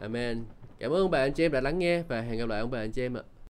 [0.01, 0.45] Amen.
[0.79, 2.71] Cảm ơn ông bà, anh chị em đã lắng nghe và hẹn gặp lại ông
[2.71, 3.23] bà, anh chị em ạ.